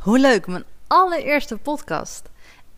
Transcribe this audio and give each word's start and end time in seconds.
Hoe 0.00 0.18
leuk, 0.18 0.46
mijn 0.46 0.64
allereerste 0.86 1.56
podcast. 1.56 2.28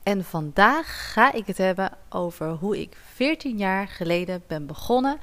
En 0.03 0.25
vandaag 0.25 1.13
ga 1.13 1.33
ik 1.33 1.47
het 1.47 1.59
hebben 1.59 1.91
over 2.09 2.49
hoe 2.49 2.81
ik 2.81 2.97
14 3.15 3.57
jaar 3.57 3.89
geleden 3.89 4.43
ben 4.47 4.67
begonnen 4.67 5.19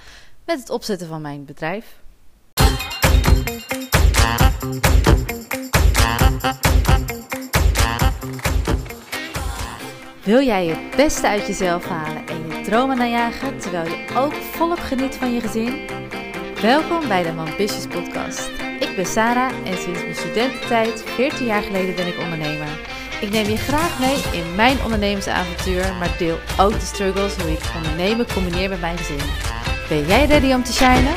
met 0.46 0.60
het 0.60 0.70
opzetten 0.70 1.08
van 1.08 1.22
mijn 1.22 1.46
bedrijf. 1.46 2.00
Wil 10.24 10.42
jij 10.42 10.68
het 10.68 10.96
beste 10.96 11.28
uit 11.28 11.48
jezelf 11.48 11.86
halen 11.86 12.28
en 12.28 12.48
je 12.48 12.62
dromen 12.62 12.98
najagen 12.98 13.60
terwijl 13.60 13.90
je 13.90 14.16
ook 14.16 14.34
volop 14.34 14.80
geniet 14.80 15.16
van 15.16 15.34
je 15.34 15.42
gezin? 15.42 15.88
Welkom 16.62 17.08
bij 17.08 17.24
de 17.24 17.30
Ambitious 17.30 17.88
Podcast. 17.88 18.69
Ik 18.80 18.96
ben 18.96 19.06
Sarah 19.06 19.68
en 19.68 19.78
sinds 19.78 20.02
mijn 20.02 20.16
studententijd, 20.16 21.04
14 21.06 21.46
jaar 21.46 21.62
geleden, 21.62 21.96
ben 21.96 22.08
ik 22.08 22.20
ondernemer. 22.20 22.68
Ik 23.22 23.30
neem 23.30 23.50
je 23.50 23.58
graag 23.58 24.00
mee 24.00 24.42
in 24.42 24.56
mijn 24.56 24.84
ondernemersavontuur, 24.84 25.94
maar 25.94 26.18
deel 26.18 26.38
ook 26.60 26.72
de 26.72 26.86
struggles 26.86 27.36
hoe 27.36 27.52
ik 27.52 27.72
ondernemen 27.76 28.34
combineer 28.34 28.70
met 28.70 28.80
mijn 28.80 28.98
gezin. 28.98 29.20
Ben 29.90 30.08
jij 30.08 30.26
ready 30.26 30.54
om 30.54 30.64
te 30.64 30.74
shinen? 30.74 31.14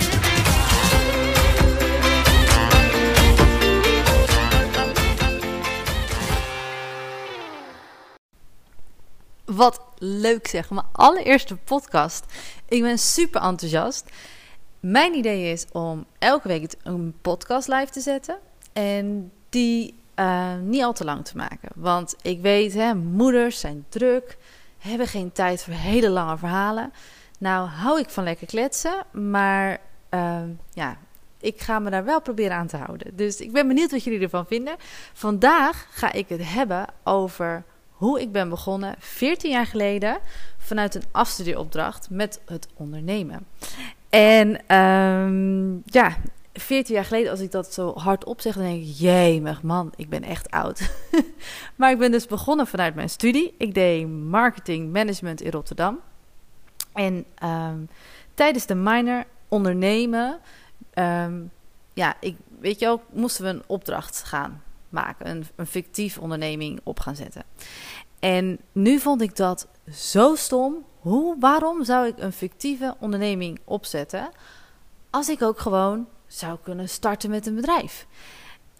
Wat 9.44 9.80
leuk 9.98 10.46
zeg, 10.46 10.70
mijn 10.70 10.86
allereerste 10.92 11.56
podcast. 11.56 12.24
Ik 12.68 12.82
ben 12.82 12.98
super 12.98 13.40
enthousiast. 13.40 14.04
Mijn 14.82 15.14
idee 15.14 15.52
is 15.52 15.66
om 15.72 16.06
elke 16.18 16.48
week 16.48 16.74
een 16.82 17.14
podcast 17.20 17.68
live 17.68 17.90
te 17.90 18.00
zetten. 18.00 18.38
En 18.72 19.32
die 19.48 19.94
uh, 20.16 20.54
niet 20.62 20.82
al 20.82 20.92
te 20.92 21.04
lang 21.04 21.24
te 21.24 21.36
maken. 21.36 21.68
Want 21.74 22.16
ik 22.22 22.40
weet, 22.40 22.74
hè, 22.74 22.94
moeders 22.94 23.60
zijn 23.60 23.84
druk, 23.88 24.36
hebben 24.78 25.06
geen 25.06 25.32
tijd 25.32 25.62
voor 25.62 25.74
hele 25.74 26.08
lange 26.08 26.38
verhalen. 26.38 26.92
Nou, 27.38 27.68
hou 27.68 28.00
ik 28.00 28.10
van 28.10 28.24
lekker 28.24 28.46
kletsen, 28.46 29.04
maar 29.10 29.80
uh, 30.10 30.40
ja, 30.72 30.96
ik 31.40 31.60
ga 31.60 31.78
me 31.78 31.90
daar 31.90 32.04
wel 32.04 32.20
proberen 32.20 32.56
aan 32.56 32.66
te 32.66 32.76
houden. 32.76 33.16
Dus 33.16 33.40
ik 33.40 33.52
ben 33.52 33.68
benieuwd 33.68 33.90
wat 33.90 34.04
jullie 34.04 34.20
ervan 34.20 34.46
vinden. 34.46 34.76
Vandaag 35.12 35.86
ga 35.90 36.12
ik 36.12 36.28
het 36.28 36.52
hebben 36.52 36.86
over 37.04 37.64
hoe 37.90 38.20
ik 38.20 38.32
ben 38.32 38.48
begonnen 38.48 38.94
14 38.98 39.50
jaar 39.50 39.66
geleden 39.66 40.18
vanuit 40.58 40.94
een 40.94 41.04
afstudieopdracht 41.10 42.10
met 42.10 42.40
het 42.46 42.68
ondernemen. 42.74 43.46
En 44.12 44.76
um, 44.76 45.82
ja, 45.84 46.16
14 46.54 46.94
jaar 46.94 47.04
geleden, 47.04 47.30
als 47.30 47.40
ik 47.40 47.50
dat 47.50 47.72
zo 47.72 47.92
hardop 47.94 48.40
zeg, 48.40 48.54
dan 48.54 48.64
denk 48.64 48.82
ik: 48.82 48.94
jemig 48.94 49.62
man, 49.62 49.92
ik 49.96 50.08
ben 50.08 50.22
echt 50.22 50.50
oud. 50.50 50.90
maar 51.76 51.90
ik 51.90 51.98
ben 51.98 52.10
dus 52.10 52.26
begonnen 52.26 52.66
vanuit 52.66 52.94
mijn 52.94 53.10
studie. 53.10 53.54
Ik 53.58 53.74
deed 53.74 54.08
marketing 54.08 54.92
management 54.92 55.40
in 55.40 55.50
Rotterdam. 55.50 56.00
En 56.92 57.24
um, 57.44 57.88
tijdens 58.34 58.66
de 58.66 58.74
minor 58.74 59.24
ondernemen, 59.48 60.40
um, 60.94 61.50
ja, 61.94 62.16
ik, 62.20 62.36
weet 62.60 62.78
je 62.78 62.84
wel, 62.84 63.02
moesten 63.12 63.44
we 63.44 63.50
een 63.50 63.62
opdracht 63.66 64.22
gaan 64.22 64.62
maken, 64.88 65.28
een, 65.30 65.46
een 65.56 65.66
fictief 65.66 66.18
onderneming 66.18 66.80
op 66.82 67.00
gaan 67.00 67.16
zetten. 67.16 67.44
En 68.18 68.58
nu 68.72 68.98
vond 68.98 69.22
ik 69.22 69.36
dat 69.36 69.68
zo 69.90 70.34
stom. 70.34 70.84
Hoe, 71.02 71.36
waarom 71.38 71.84
zou 71.84 72.06
ik 72.06 72.18
een 72.18 72.32
fictieve 72.32 72.94
onderneming 72.98 73.60
opzetten 73.64 74.30
als 75.10 75.28
ik 75.28 75.42
ook 75.42 75.58
gewoon 75.58 76.06
zou 76.26 76.58
kunnen 76.62 76.88
starten 76.88 77.30
met 77.30 77.46
een 77.46 77.54
bedrijf? 77.54 78.06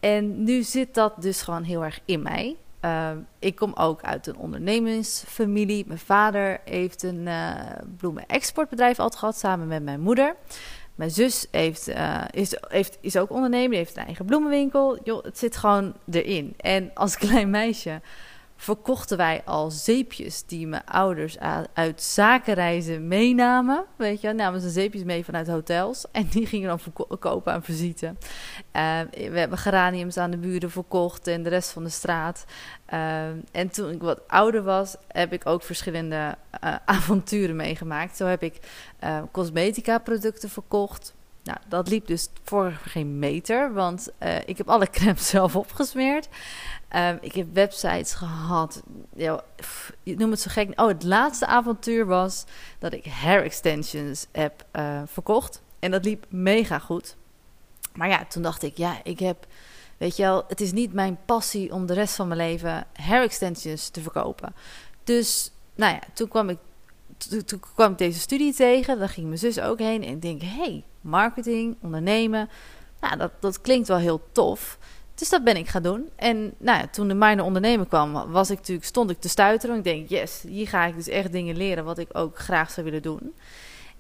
En 0.01 0.45
nu 0.45 0.63
zit 0.63 0.95
dat 0.95 1.23
dus 1.23 1.43
gewoon 1.43 1.63
heel 1.63 1.85
erg 1.85 2.01
in 2.05 2.23
mij. 2.23 2.57
Uh, 2.85 3.11
ik 3.39 3.55
kom 3.55 3.73
ook 3.75 4.03
uit 4.03 4.27
een 4.27 4.37
ondernemingsfamilie. 4.37 5.85
Mijn 5.87 5.99
vader 5.99 6.61
heeft 6.65 7.03
een 7.03 7.27
uh, 7.27 7.55
bloemen-exportbedrijf 7.97 8.97
gehad 8.97 9.39
samen 9.39 9.67
met 9.69 9.83
mijn 9.83 10.01
moeder. 10.01 10.37
Mijn 10.95 11.11
zus 11.11 11.47
heeft, 11.51 11.89
uh, 11.89 12.25
is, 12.31 12.57
heeft, 12.69 12.99
is 13.01 13.17
ook 13.17 13.31
ondernemer, 13.31 13.77
heeft 13.77 13.97
een 13.97 14.05
eigen 14.05 14.25
bloemenwinkel. 14.25 14.99
Joh, 15.05 15.25
het 15.25 15.39
zit 15.39 15.57
gewoon 15.57 15.95
erin. 16.11 16.55
En 16.57 16.91
als 16.95 17.17
klein 17.17 17.51
meisje 17.51 18.01
verkochten 18.63 19.17
wij 19.17 19.43
al 19.45 19.71
zeepjes 19.71 20.45
die 20.47 20.67
mijn 20.67 20.85
ouders 20.85 21.37
uit 21.73 22.03
zakenreizen 22.03 23.09
meenamen. 23.09 23.85
Weet 23.97 24.21
je, 24.21 24.33
namen 24.33 24.61
ze 24.61 24.71
zeepjes 24.71 25.05
mee 25.05 25.25
vanuit 25.25 25.49
hotels 25.49 26.05
en 26.13 26.29
die 26.29 26.47
gingen 26.47 26.69
dan 26.69 26.81
verkopen 26.81 27.53
aan 27.53 27.63
visite. 27.63 28.07
Uh, 28.07 29.01
we 29.11 29.39
hebben 29.39 29.59
geraniums 29.59 30.17
aan 30.17 30.31
de 30.31 30.37
buren 30.37 30.71
verkocht 30.71 31.27
en 31.27 31.43
de 31.43 31.49
rest 31.49 31.71
van 31.71 31.85
de 31.85 31.91
straat. 31.91 32.45
Uh, 32.93 33.27
en 33.53 33.71
toen 33.71 33.91
ik 33.91 34.03
wat 34.03 34.29
ouder 34.29 34.63
was, 34.63 34.97
heb 35.09 35.33
ik 35.33 35.47
ook 35.47 35.63
verschillende 35.63 36.37
uh, 36.65 36.75
avonturen 36.97 37.57
meegemaakt. 37.57 38.17
Zo 38.17 38.27
heb 38.27 38.43
ik 38.43 38.61
cosmetica 39.33 39.99
producten 39.99 40.49
verkocht. 40.49 41.15
Nou, 41.43 41.59
dat 41.69 41.89
liep 41.89 42.07
dus 42.07 42.29
voor 42.45 42.81
geen 42.85 43.19
meter, 43.19 43.73
want 43.73 44.09
uh, 44.23 44.37
ik 44.47 44.59
heb 44.59 44.69
alle 44.69 44.91
crème 44.97 45.19
zelf 45.19 45.57
opgesmeerd. 45.57 46.29
Um, 46.97 47.19
ik 47.21 47.35
heb 47.35 47.47
websites 47.53 48.15
gehad. 48.15 48.83
Je 49.15 49.41
noemt 50.03 50.33
het 50.33 50.41
zo 50.41 50.51
gek. 50.51 50.81
Oh, 50.81 50.89
het 50.89 51.03
laatste 51.03 51.47
avontuur 51.47 52.07
was 52.07 52.45
dat 52.79 52.93
ik 52.93 53.05
hair 53.05 53.43
extensions 53.43 54.27
heb 54.33 54.65
uh, 54.73 55.03
verkocht. 55.07 55.63
En 55.79 55.91
dat 55.91 56.05
liep 56.05 56.27
mega 56.29 56.79
goed. 56.79 57.17
Maar 57.95 58.09
ja, 58.09 58.25
toen 58.25 58.43
dacht 58.43 58.63
ik, 58.63 58.77
ja, 58.77 59.01
ik 59.05 59.19
heb, 59.19 59.47
weet 59.97 60.17
je 60.17 60.23
wel, 60.23 60.45
het 60.49 60.61
is 60.61 60.73
niet 60.73 60.93
mijn 60.93 61.19
passie 61.25 61.73
om 61.73 61.87
de 61.87 61.95
rest 61.95 62.15
van 62.15 62.29
mijn 62.29 62.41
leven 62.41 62.87
hair 62.93 63.23
extensions 63.23 63.89
te 63.89 64.01
verkopen. 64.01 64.55
Dus, 65.05 65.51
nou 65.75 65.93
ja, 65.93 66.01
toen 66.15 66.29
kwam 66.29 66.49
ik, 66.49 66.59
toen, 67.29 67.61
kwam 67.75 67.93
ik 67.93 67.99
deze 67.99 68.19
studie 68.19 68.55
tegen. 68.55 68.99
Daar 68.99 69.09
ging 69.09 69.27
mijn 69.27 69.39
zus 69.39 69.61
ook 69.61 69.79
heen. 69.79 70.03
En 70.03 70.11
ik 70.11 70.23
denk, 70.23 70.43
hey, 70.43 70.85
marketing, 71.01 71.77
ondernemen. 71.83 72.49
Nou, 73.01 73.17
dat, 73.17 73.33
dat 73.41 73.61
klinkt 73.61 73.89
wel 73.89 73.99
heel 73.99 74.21
tof. 74.33 74.79
Dus 75.15 75.29
dat 75.29 75.45
ben 75.45 75.57
ik 75.57 75.69
gaan 75.69 75.83
doen. 75.83 76.09
En 76.17 76.55
nou 76.59 76.87
toen 76.91 77.09
de 77.09 77.15
mijne 77.15 77.43
ondernemer 77.43 77.87
kwam, 77.87 78.13
was 78.31 78.51
ik 78.51 78.57
natuurlijk, 78.57 78.87
stond 78.87 79.11
ik 79.11 79.21
te 79.21 79.29
stuiteren. 79.29 79.75
En 79.75 79.79
ik 79.79 79.85
denk, 79.85 80.09
yes, 80.09 80.43
hier 80.49 80.69
ga 80.69 80.85
ik 80.85 80.95
dus 80.95 81.09
echt 81.09 81.33
dingen 81.33 81.57
leren 81.57 81.85
wat 81.85 81.99
ik 81.99 82.09
ook 82.13 82.39
graag 82.39 82.71
zou 82.71 82.87
willen 82.87 83.03
doen. 83.03 83.35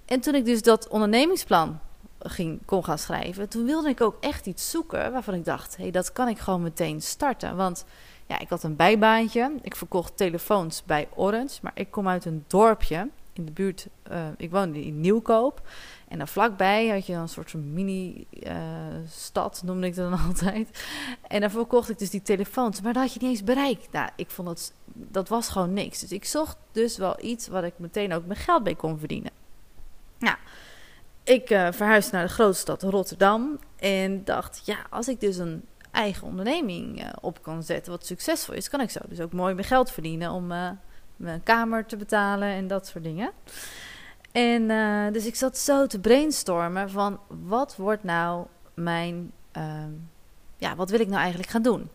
En 0.05 0.21
toen 0.21 0.35
ik 0.35 0.45
dus 0.45 0.63
dat 0.63 0.89
ondernemingsplan 0.89 1.79
ging, 2.19 2.61
kon 2.65 2.85
gaan 2.85 2.99
schrijven, 2.99 3.49
toen 3.49 3.65
wilde 3.65 3.89
ik 3.89 4.01
ook 4.01 4.17
echt 4.21 4.47
iets 4.47 4.71
zoeken 4.71 5.13
waarvan 5.13 5.35
ik 5.35 5.45
dacht, 5.45 5.77
hé, 5.77 5.83
hey, 5.83 5.93
dat 5.93 6.13
kan 6.13 6.29
ik 6.29 6.39
gewoon 6.39 6.63
meteen 6.63 7.03
starten. 7.03 7.57
Want 7.57 7.85
ja, 8.27 8.39
ik 8.39 8.49
had 8.49 8.63
een 8.63 8.77
bijbaantje. 8.77 9.53
Ik 9.63 9.77
verkocht 9.77 10.17
telefoons 10.17 10.83
bij 10.85 11.09
Orange, 11.15 11.59
maar 11.63 11.73
ik 11.75 11.91
kom 11.91 12.09
uit 12.09 12.25
een 12.25 12.45
dorpje 12.47 13.09
in 13.33 13.45
de 13.45 13.53
buurt. 13.53 13.87
Uh, 14.11 14.27
ik 14.37 14.51
woonde 14.51 14.85
in 14.85 15.01
Nieuwkoop. 15.01 15.69
En 16.09 16.19
dan 16.19 16.29
vlakbij 16.29 16.89
had 16.89 17.07
je 17.07 17.13
dan 17.13 17.23
een 17.23 17.29
soort 17.29 17.51
van 17.51 17.73
mini-stad, 17.73 19.57
uh, 19.57 19.63
noemde 19.69 19.87
ik 19.87 19.95
dat 19.95 20.11
dan 20.11 20.21
altijd. 20.29 20.85
En 21.29 21.41
dan 21.41 21.51
verkocht 21.51 21.91
ik 21.91 21.99
dus 21.99 22.11
die 22.11 22.23
telefoons, 22.23 22.81
maar 22.81 22.93
dat 22.93 23.03
had 23.03 23.13
je 23.13 23.21
niet 23.21 23.31
eens 23.31 23.45
bereikt. 23.45 23.93
Nou, 23.93 24.11
ik 24.17 24.31
vond 24.31 24.49
dat, 24.49 24.73
dat 24.85 25.29
was 25.29 25.49
gewoon 25.49 25.73
niks. 25.73 26.01
Dus 26.01 26.13
ik 26.13 26.25
zocht 26.25 26.57
dus 26.73 26.97
wel 26.97 27.17
iets 27.21 27.49
wat 27.49 27.65
ik 27.65 27.75
meteen 27.77 28.13
ook 28.13 28.27
mijn 28.27 28.39
geld 28.39 28.65
mee 28.65 28.77
kon 28.77 28.99
verdienen. 28.99 29.31
Nou, 30.19 30.37
ik 31.25 31.51
uh, 31.51 31.69
verhuisde 31.71 32.17
naar 32.17 32.27
de 32.27 32.33
grote 32.33 32.59
stad 32.59 32.83
Rotterdam 32.83 33.59
en 33.77 34.25
dacht, 34.25 34.63
ja, 34.65 34.77
als 34.91 35.09
ik 35.09 35.21
dus 35.21 35.37
een 35.37 35.65
eigen 35.93 36.27
onderneming 36.27 37.03
uh, 37.03 37.09
op 37.21 37.43
kan 37.43 37.63
zetten 37.63 37.93
wat 37.93 38.07
succesvol 38.07 38.55
is, 38.55 38.69
kan 38.69 38.81
ik 38.81 38.91
zo 38.91 39.01
dus 39.09 39.21
ook 39.21 39.33
mooi 39.33 39.55
mijn 39.55 39.67
geld 39.67 39.91
verdienen 39.91 40.31
om 40.31 40.47
mijn 41.17 41.43
kamer 41.43 41.87
te 41.87 41.97
betalen 41.97 42.49
en 42.49 42.67
dat 42.67 42.87
soort 42.87 43.05
dingen. 43.05 43.33
En 44.33 44.63
uh, 44.63 45.13
dus 45.13 45.27
ik 45.27 45.35
zat 45.35 45.59
zo 45.59 45.87
te 45.87 46.01
brainstormen 46.01 46.91
van 46.91 47.21
wat 47.29 47.77
wordt 47.77 48.05
nou 48.05 48.47
mijn, 48.75 49.33
uh, 49.57 49.85
ja, 50.57 50.77
wat 50.77 50.91
wil 50.91 51.01
ik 51.01 51.09
nou 51.09 51.21
eigenlijk 51.21 51.51
gaan 51.51 51.63
doen? 51.63 51.91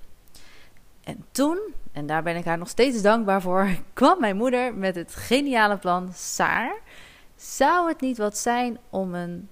En 1.03 1.25
toen, 1.31 1.59
en 1.91 2.05
daar 2.05 2.23
ben 2.23 2.35
ik 2.35 2.46
haar 2.46 2.58
nog 2.58 2.70
steeds 2.70 3.02
dankbaar 3.02 3.41
voor, 3.41 3.70
kwam 3.94 4.20
mijn 4.20 4.38
moeder 4.38 4.73
met 4.73 4.96
het 4.96 5.16
geniale 5.16 5.78
plan: 5.78 6.09
Saar, 6.14 6.79
zou 7.35 7.88
het 7.88 8.02
niet 8.02 8.17
wat 8.17 8.38
zijn 8.38 8.78
om 8.90 9.14
een 9.14 9.49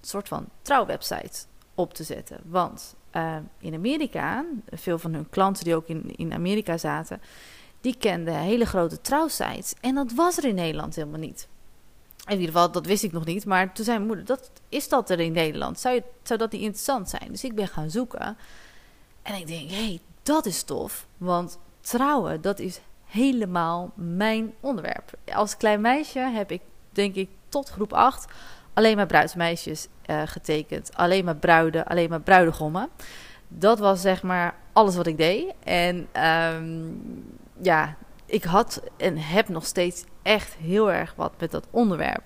soort 0.00 0.28
van 0.28 0.48
trouwwebsite 0.62 1.46
op 1.74 1.94
te 1.94 2.04
zetten? 2.04 2.40
Want 2.44 2.96
uh, 3.16 3.36
in 3.58 3.74
Amerika, 3.74 4.44
veel 4.70 4.98
van 4.98 5.14
hun 5.14 5.30
klanten 5.30 5.64
die 5.64 5.74
ook 5.74 5.88
in, 5.88 6.16
in 6.16 6.32
Amerika 6.32 6.78
zaten, 6.78 7.20
die 7.80 7.96
kenden 7.96 8.34
hele 8.34 8.66
grote 8.66 9.00
trouwsites. 9.00 9.74
En 9.80 9.94
dat 9.94 10.12
was 10.12 10.36
er 10.36 10.44
in 10.44 10.54
Nederland 10.54 10.94
helemaal 10.94 11.20
niet. 11.20 11.48
In 12.26 12.32
ieder 12.32 12.46
geval, 12.46 12.70
dat 12.70 12.86
wist 12.86 13.02
ik 13.02 13.12
nog 13.12 13.24
niet. 13.24 13.46
Maar 13.46 13.72
toen 13.72 13.84
zei 13.84 13.96
mijn 13.96 14.08
moeder, 14.08 14.24
dat, 14.24 14.50
is 14.68 14.88
dat 14.88 15.10
er 15.10 15.20
in 15.20 15.32
Nederland? 15.32 15.80
Zou, 15.80 15.94
je, 15.94 16.02
zou 16.22 16.38
dat 16.38 16.52
niet 16.52 16.60
interessant 16.60 17.08
zijn? 17.08 17.30
Dus 17.30 17.44
ik 17.44 17.54
ben 17.54 17.68
gaan 17.68 17.90
zoeken. 17.90 18.36
En 19.22 19.34
ik 19.34 19.46
denk, 19.46 19.70
hé, 19.70 19.76
hey, 19.76 20.00
dat 20.22 20.46
is 20.46 20.62
tof. 20.62 21.06
Want 21.16 21.58
trouwen, 21.80 22.40
dat 22.40 22.58
is 22.58 22.80
helemaal 23.04 23.92
mijn 23.94 24.54
onderwerp. 24.60 25.12
Als 25.34 25.56
klein 25.56 25.80
meisje 25.80 26.18
heb 26.18 26.50
ik, 26.50 26.60
denk 26.90 27.14
ik, 27.14 27.28
tot 27.48 27.68
groep 27.68 27.92
8 27.92 28.32
alleen 28.74 28.96
maar 28.96 29.06
bruidsmeisjes 29.06 29.88
uh, 30.06 30.22
getekend. 30.24 30.90
Alleen 30.94 31.24
maar 31.24 31.36
bruiden, 31.36 31.84
alleen 31.84 32.08
maar 32.08 32.20
bruidegommen. 32.20 32.88
Dat 33.48 33.78
was 33.78 34.00
zeg 34.00 34.22
maar 34.22 34.54
alles 34.72 34.96
wat 34.96 35.06
ik 35.06 35.16
deed. 35.16 35.52
En 35.64 36.08
ehm, 36.12 36.82
ja, 37.62 37.96
ik 38.26 38.44
had 38.44 38.82
en 38.96 39.18
heb 39.18 39.48
nog 39.48 39.66
steeds 39.66 40.04
echt 40.22 40.54
heel 40.54 40.92
erg 40.92 41.14
wat 41.16 41.32
met 41.38 41.50
dat 41.50 41.66
onderwerp. 41.70 42.22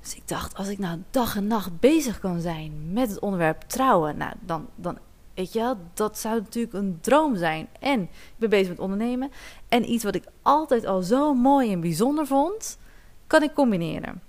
Dus 0.00 0.16
ik 0.16 0.28
dacht, 0.28 0.56
als 0.56 0.68
ik 0.68 0.78
nou 0.78 1.02
dag 1.10 1.36
en 1.36 1.46
nacht 1.46 1.80
bezig 1.80 2.20
kan 2.20 2.40
zijn 2.40 2.92
met 2.92 3.08
het 3.08 3.18
onderwerp 3.18 3.60
trouwen, 3.60 4.16
nou, 4.16 4.32
dan, 4.40 4.68
dan 4.74 4.98
weet 5.34 5.52
je 5.52 5.58
wel, 5.58 5.76
dat 5.94 6.18
zou 6.18 6.40
natuurlijk 6.40 6.74
een 6.74 6.98
droom 7.00 7.36
zijn. 7.36 7.68
En 7.80 8.02
ik 8.02 8.34
ben 8.36 8.50
bezig 8.50 8.68
met 8.68 8.78
ondernemen. 8.78 9.30
En 9.68 9.90
iets 9.90 10.04
wat 10.04 10.14
ik 10.14 10.24
altijd 10.42 10.86
al 10.86 11.02
zo 11.02 11.34
mooi 11.34 11.72
en 11.72 11.80
bijzonder 11.80 12.26
vond, 12.26 12.78
kan 13.26 13.42
ik 13.42 13.54
combineren. 13.54 14.22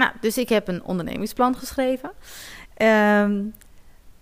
Nou, 0.00 0.12
dus 0.20 0.38
ik 0.38 0.48
heb 0.48 0.68
een 0.68 0.84
ondernemingsplan 0.84 1.56
geschreven. 1.56 2.10
Ehm, 2.74 3.42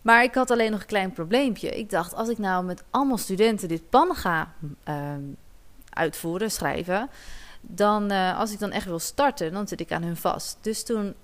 maar 0.02 0.22
ik 0.22 0.34
had 0.34 0.50
alleen 0.50 0.70
nog 0.70 0.80
een 0.80 0.86
klein 0.86 1.12
probleempje. 1.12 1.68
Ik 1.68 1.90
dacht, 1.90 2.14
als 2.14 2.28
ik 2.28 2.38
nou 2.38 2.64
met 2.64 2.84
allemaal 2.90 3.18
studenten 3.18 3.68
dit 3.68 3.88
plan 3.88 4.14
ga 4.14 4.52
ehm, 4.84 5.22
uitvoeren, 5.90 6.50
schrijven, 6.50 7.10
dan 7.60 8.12
uh, 8.12 8.38
als 8.38 8.52
ik 8.52 8.58
dan 8.58 8.70
echt 8.70 8.84
wil 8.84 8.98
starten, 8.98 9.52
dan 9.52 9.68
zit 9.68 9.80
ik 9.80 9.92
aan 9.92 10.02
hun 10.02 10.16
vast. 10.16 10.58
Dus 10.60 10.84
toen 10.84 11.14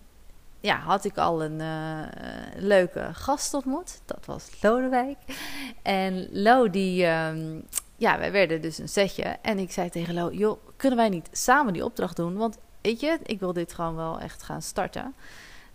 ja, 0.60 0.78
had 0.78 1.04
ik 1.04 1.18
al 1.18 1.42
een 1.42 1.60
uh, 1.60 2.00
leuke 2.56 3.08
gast 3.12 3.54
ontmoet. 3.54 4.00
Dat 4.04 4.26
was 4.26 4.50
Lodewijk. 4.60 5.18
En 5.82 6.28
Lo, 6.30 6.70
die, 6.70 7.06
um, 7.06 7.64
ja, 7.96 8.18
wij 8.18 8.32
werden 8.32 8.60
dus 8.60 8.78
een 8.78 8.88
setje. 8.88 9.36
En 9.42 9.58
ik 9.58 9.72
zei 9.72 9.90
tegen 9.90 10.14
Lo, 10.14 10.32
joh, 10.32 10.58
kunnen 10.76 10.98
wij 10.98 11.08
niet 11.08 11.28
samen 11.32 11.72
die 11.72 11.84
opdracht 11.84 12.16
doen? 12.16 12.36
Want 12.36 12.58
je, 12.92 13.18
ik 13.22 13.40
wil 13.40 13.52
dit 13.52 13.72
gewoon 13.72 13.96
wel 13.96 14.20
echt 14.20 14.42
gaan 14.42 14.62
starten. 14.62 15.14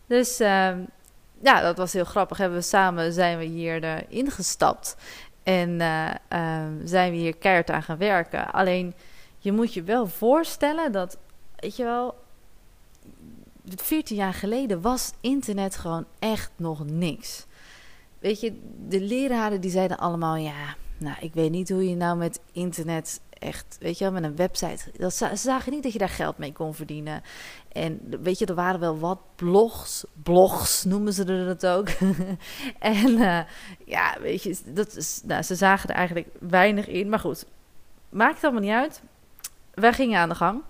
Dus 0.06 0.42
uh, 0.42 0.72
ja, 1.42 1.62
dat 1.62 1.78
was 1.78 1.94
heel 1.94 2.06
grappig. 2.06 2.38
Hebben 2.38 2.58
we 2.58 2.64
samen 2.64 3.14
zijn 3.14 3.38
we 3.38 3.44
hier 3.44 4.06
ingestapt. 4.12 4.96
En 5.44 5.70
uh, 5.70 6.10
zijn 6.84 7.12
we 7.12 7.18
hier 7.18 7.36
keihard 7.36 7.70
aan 7.70 7.84
gaan 7.84 7.98
werken. 7.98 8.52
Alleen 8.52 8.94
je 9.38 9.52
moet 9.52 9.74
je 9.74 9.84
wel 9.84 10.08
voorstellen 10.08 10.92
dat, 10.92 11.18
weet 11.56 11.76
je 11.76 11.84
wel, 11.84 12.16
14 13.76 14.16
jaar 14.16 14.34
geleden 14.34 14.82
was 14.82 15.12
internet 15.22 15.76
gewoon 15.76 16.06
echt 16.20 16.52
nog 16.56 16.86
niks. 16.86 17.46
Weet 18.20 18.40
je, 18.40 18.60
de 18.88 19.02
leraren 19.02 19.62
die 19.62 19.72
zeiden 19.72 19.98
allemaal, 19.98 20.36
ja, 20.36 20.76
nou, 21.00 21.18
ik 21.20 21.34
weet 21.34 21.52
niet 21.52 21.70
hoe 21.70 21.90
je 21.90 21.96
nou 21.96 22.18
met 22.18 22.42
internet 22.52 23.22
echt, 23.40 23.78
weet 23.80 23.98
je 23.98 24.04
wel, 24.04 24.14
met 24.14 24.24
een 24.24 24.36
website. 24.36 24.92
Dat, 24.98 25.14
ze 25.14 25.36
zagen 25.36 25.72
niet 25.72 25.84
dat 25.84 25.94
je 25.94 26.00
daar 26.00 26.10
geld 26.10 26.38
mee 26.38 26.54
kon 26.54 26.74
verdienen. 26.74 27.22
En 27.72 28.00
weet 28.22 28.40
je, 28.40 28.46
er 28.46 28.56
waren 28.56 28.80
wel 28.80 29.00
wat 29.00 29.20
blogs, 29.36 30.06
blogs 30.24 30.84
noemen 30.84 31.14
ze 31.14 31.26
er 31.26 31.46
dat 31.46 31.66
ook. 31.66 31.88
en 32.80 33.10
uh, 33.10 33.42
ja, 33.86 34.18
weet 34.22 34.44
je, 34.44 34.58
dat 34.66 34.96
is, 34.96 35.22
nou, 35.26 35.42
ze 35.42 35.56
zagen 35.56 35.90
er 35.90 35.96
eigenlijk 35.96 36.28
weinig 36.40 36.88
in. 36.88 37.10
Maar 37.10 37.20
goed, 37.20 37.46
maakt 38.10 38.44
allemaal 38.44 38.62
niet 38.62 38.72
uit. 38.72 39.04
Wij 39.74 39.94
gingen 39.94 40.20
aan 40.20 40.30
de 40.30 40.36
gang. 40.36 40.62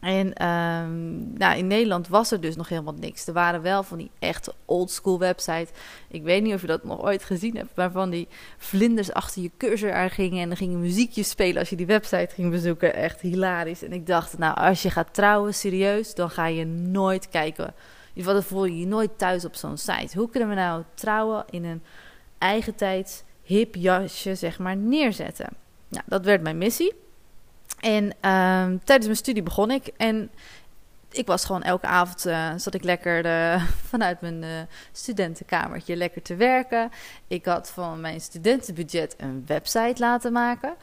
En 0.00 0.46
um, 0.46 1.32
nou, 1.38 1.58
in 1.58 1.66
Nederland 1.66 2.08
was 2.08 2.30
er 2.30 2.40
dus 2.40 2.56
nog 2.56 2.68
helemaal 2.68 2.94
niks. 3.00 3.26
Er 3.26 3.32
waren 3.32 3.62
wel 3.62 3.82
van 3.82 3.98
die 3.98 4.10
echte 4.18 4.52
oldschool 4.64 5.18
websites. 5.18 5.70
Ik 6.08 6.22
weet 6.22 6.42
niet 6.42 6.54
of 6.54 6.60
je 6.60 6.66
dat 6.66 6.84
nog 6.84 7.02
ooit 7.02 7.24
gezien 7.24 7.56
hebt, 7.56 7.74
waarvan 7.74 8.10
die 8.10 8.28
vlinders 8.58 9.12
achter 9.12 9.42
je 9.42 9.50
cursor 9.56 9.92
aan 9.92 10.10
gingen 10.10 10.42
en 10.42 10.50
er 10.50 10.56
gingen 10.56 10.80
muziekjes 10.80 11.28
spelen 11.28 11.58
als 11.58 11.70
je 11.70 11.76
die 11.76 11.86
website 11.86 12.34
ging 12.34 12.50
bezoeken. 12.50 12.94
Echt 12.94 13.20
hilarisch. 13.20 13.82
En 13.82 13.92
ik 13.92 14.06
dacht, 14.06 14.38
nou, 14.38 14.56
als 14.56 14.82
je 14.82 14.90
gaat 14.90 15.14
trouwen, 15.14 15.54
serieus, 15.54 16.14
dan 16.14 16.30
ga 16.30 16.46
je 16.46 16.64
nooit 16.64 17.28
kijken. 17.28 17.66
In 17.66 18.24
ieder 18.24 18.34
geval, 18.34 18.48
voel 18.48 18.64
je 18.64 18.78
je 18.78 18.86
nooit 18.86 19.18
thuis 19.18 19.44
op 19.44 19.54
zo'n 19.54 19.76
site. 19.76 20.18
Hoe 20.18 20.30
kunnen 20.30 20.48
we 20.48 20.54
nou 20.54 20.82
trouwen 20.94 21.44
in 21.50 21.64
een 21.64 21.82
eigen 22.38 22.74
tijd 22.74 23.24
hip 23.42 23.74
jasje, 23.74 24.34
zeg 24.34 24.58
maar, 24.58 24.76
neerzetten? 24.76 25.48
Nou, 25.88 26.04
dat 26.06 26.24
werd 26.24 26.42
mijn 26.42 26.58
missie. 26.58 27.06
En 27.80 28.04
uh, 28.04 28.78
tijdens 28.84 29.04
mijn 29.04 29.16
studie 29.16 29.42
begon 29.42 29.70
ik. 29.70 29.86
En 29.96 30.30
ik 31.10 31.26
was 31.26 31.44
gewoon 31.44 31.62
elke 31.62 31.86
avond 31.86 32.26
uh, 32.26 32.52
zat 32.56 32.74
ik 32.74 32.84
lekker 32.84 33.26
uh, 33.26 33.64
vanuit 33.90 34.20
mijn 34.20 34.42
uh, 34.42 34.48
studentenkamertje 34.92 35.96
lekker 35.96 36.22
te 36.22 36.36
werken. 36.36 36.90
Ik 37.26 37.44
had 37.44 37.70
van 37.70 38.00
mijn 38.00 38.20
studentenbudget 38.20 39.14
een 39.18 39.44
website 39.46 39.94
laten 39.98 40.32
maken. 40.32 40.74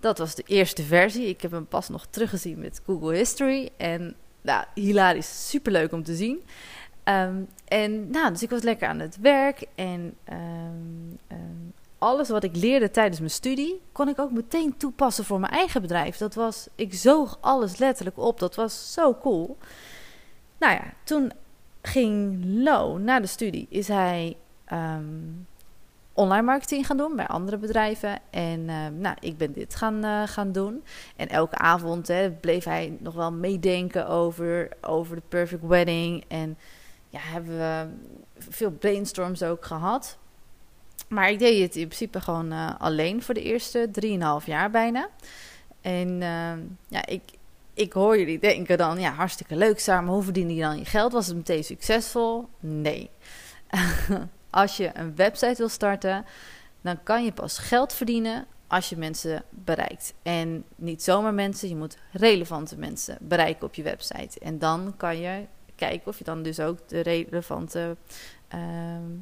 Dat 0.00 0.18
was 0.18 0.34
de 0.34 0.44
eerste 0.46 0.82
versie. 0.82 1.28
Ik 1.28 1.40
heb 1.40 1.50
hem 1.50 1.66
pas 1.66 1.88
nog 1.88 2.06
teruggezien 2.10 2.58
met 2.58 2.80
Google 2.86 3.16
History. 3.16 3.70
En 3.76 4.16
nou, 4.42 4.64
hilarisch, 4.74 5.48
superleuk 5.48 5.92
om 5.92 6.02
te 6.02 6.14
zien. 6.14 6.42
Um, 7.04 7.48
en 7.68 8.10
nou, 8.10 8.30
dus 8.32 8.42
ik 8.42 8.50
was 8.50 8.62
lekker 8.62 8.88
aan 8.88 8.98
het 8.98 9.16
werk. 9.20 9.66
En 9.74 10.16
um, 10.32 11.18
alles 11.98 12.28
wat 12.28 12.44
ik 12.44 12.56
leerde 12.56 12.90
tijdens 12.90 13.18
mijn 13.18 13.30
studie, 13.30 13.82
kon 13.92 14.08
ik 14.08 14.18
ook 14.18 14.30
meteen 14.30 14.76
toepassen 14.76 15.24
voor 15.24 15.40
mijn 15.40 15.52
eigen 15.52 15.80
bedrijf. 15.80 16.16
Dat 16.16 16.34
was, 16.34 16.68
ik 16.74 16.94
zoog 16.94 17.38
alles 17.40 17.78
letterlijk 17.78 18.18
op. 18.18 18.38
Dat 18.38 18.54
was 18.54 18.92
zo 18.92 19.14
cool. 19.14 19.56
Nou 20.58 20.72
ja, 20.72 20.92
toen 21.04 21.32
ging 21.82 22.44
Lo 22.44 22.98
na 22.98 23.20
de 23.20 23.26
studie, 23.26 23.66
is 23.70 23.88
hij 23.88 24.36
um, 24.72 25.46
online 26.12 26.42
marketing 26.42 26.86
gaan 26.86 26.96
doen 26.96 27.16
bij 27.16 27.26
andere 27.26 27.56
bedrijven. 27.56 28.18
En 28.30 28.60
uh, 28.60 28.86
nou, 28.98 29.16
ik 29.20 29.36
ben 29.36 29.52
dit 29.52 29.74
gaan, 29.74 30.04
uh, 30.04 30.22
gaan 30.26 30.52
doen. 30.52 30.84
En 31.16 31.28
elke 31.28 31.56
avond 31.56 32.08
hè, 32.08 32.30
bleef 32.30 32.64
hij 32.64 32.96
nog 33.00 33.14
wel 33.14 33.32
meedenken 33.32 34.08
over, 34.08 34.68
over 34.80 35.16
de 35.16 35.22
perfect 35.28 35.66
wedding. 35.66 36.24
En 36.28 36.58
ja, 37.08 37.18
hebben 37.20 37.58
we 37.58 37.86
veel 38.38 38.70
brainstorms 38.70 39.42
ook 39.42 39.64
gehad. 39.64 40.18
Maar 41.08 41.30
ik 41.30 41.38
deed 41.38 41.62
het 41.62 41.76
in 41.76 41.86
principe 41.86 42.20
gewoon 42.20 42.52
uh, 42.52 42.70
alleen 42.78 43.22
voor 43.22 43.34
de 43.34 43.42
eerste 43.42 43.88
3,5 44.40 44.46
jaar 44.46 44.70
bijna. 44.70 45.08
En 45.80 46.08
uh, 46.08 46.52
ja, 46.88 47.06
ik, 47.06 47.22
ik 47.74 47.92
hoor 47.92 48.18
jullie 48.18 48.38
denken 48.38 48.78
dan, 48.78 49.00
ja, 49.00 49.10
hartstikke 49.10 49.56
leuk 49.56 49.78
samen. 49.78 50.12
Hoe 50.12 50.22
verdien 50.22 50.54
je 50.54 50.60
dan 50.60 50.78
je 50.78 50.84
geld? 50.84 51.12
Was 51.12 51.26
het 51.26 51.36
meteen 51.36 51.64
succesvol? 51.64 52.48
Nee. 52.60 53.10
als 54.50 54.76
je 54.76 54.90
een 54.94 55.16
website 55.16 55.56
wil 55.56 55.68
starten, 55.68 56.24
dan 56.80 57.02
kan 57.02 57.24
je 57.24 57.32
pas 57.32 57.58
geld 57.58 57.92
verdienen 57.92 58.46
als 58.66 58.88
je 58.88 58.96
mensen 58.96 59.42
bereikt. 59.50 60.14
En 60.22 60.64
niet 60.76 61.02
zomaar 61.02 61.34
mensen, 61.34 61.68
je 61.68 61.76
moet 61.76 61.98
relevante 62.12 62.78
mensen 62.78 63.18
bereiken 63.20 63.66
op 63.66 63.74
je 63.74 63.82
website. 63.82 64.38
En 64.40 64.58
dan 64.58 64.94
kan 64.96 65.18
je 65.18 65.46
kijken 65.74 66.06
of 66.06 66.18
je 66.18 66.24
dan 66.24 66.42
dus 66.42 66.60
ook 66.60 66.88
de 66.88 67.00
relevante 67.00 67.96
uh, 68.54 68.60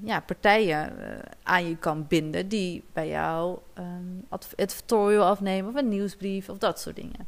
ja, 0.03 0.21
partijen 0.21 0.93
uh, 0.99 1.07
aan 1.43 1.69
je 1.69 1.77
kan 1.77 2.07
binden 2.07 2.49
die 2.49 2.85
bij 2.93 3.09
jou 3.09 3.59
um, 3.79 4.25
advertorial 4.29 5.25
afnemen 5.25 5.71
of 5.71 5.77
een 5.77 5.89
nieuwsbrief 5.89 6.49
of 6.49 6.59
dat 6.59 6.81
soort 6.81 6.97
dingen. 6.97 7.27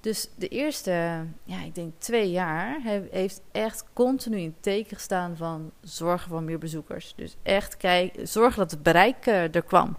Dus 0.00 0.30
de 0.36 0.48
eerste, 0.48 1.24
ja, 1.44 1.62
ik 1.62 1.74
denk 1.74 1.92
twee 1.98 2.30
jaar, 2.30 2.80
heeft 3.10 3.42
echt 3.52 3.84
continu 3.92 4.38
in 4.38 4.54
teken 4.60 4.96
gestaan 4.96 5.36
van 5.36 5.70
zorgen 5.80 6.28
voor 6.28 6.42
meer 6.42 6.58
bezoekers. 6.58 7.14
Dus 7.16 7.36
echt 7.42 7.76
kijk, 7.76 8.14
zorgen 8.22 8.58
dat 8.58 8.70
het 8.70 8.82
bereik 8.82 9.26
uh, 9.26 9.54
er 9.54 9.62
kwam. 9.62 9.96